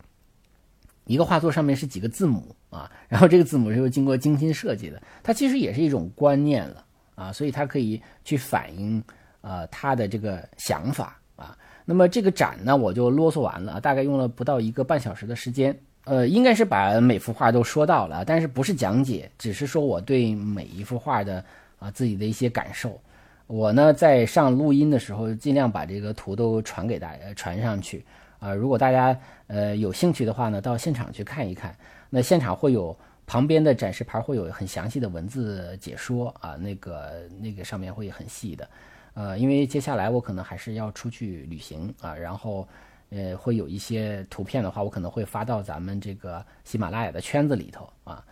[1.03, 9.03] 一个画作上面是几个字母啊， 然后这个字母是又经过精心设计的，它其实也是一种观念了啊，所以它可以去反映
[9.41, 11.57] 呃他的这个想法啊。
[11.83, 15.77] 那么这个展呢，我就啰嗦完了，大概用了不到一个半小时的时间。
[16.05, 21.43] 呃，应该是把每幅画都说到了，但是不是讲解，只是说我对每一幅画的
[21.79, 22.97] 啊自己的一些感受。
[23.47, 28.03] 我呢在上录音的时候，尽量把这个图都传给大家，传上去
[28.39, 28.53] 啊。
[28.53, 29.17] 如果大家
[29.47, 31.75] 呃有兴趣的话呢，到现场去看一看。
[32.09, 32.97] 那现场会有
[33.27, 38.69] 旁边的展示牌会有很详细的文字解说啊，那个那个上面会很细的。
[39.13, 42.67] 呃，因为接下来我可能还是要出去旅行啊，然后
[43.09, 48.25] 呃会有一些图片的话，我可能会发到咱们这个喜马拉雅的圈子里头啊。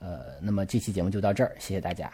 [0.00, 2.10] 呃，那么这期节目就到这儿，谢谢大家。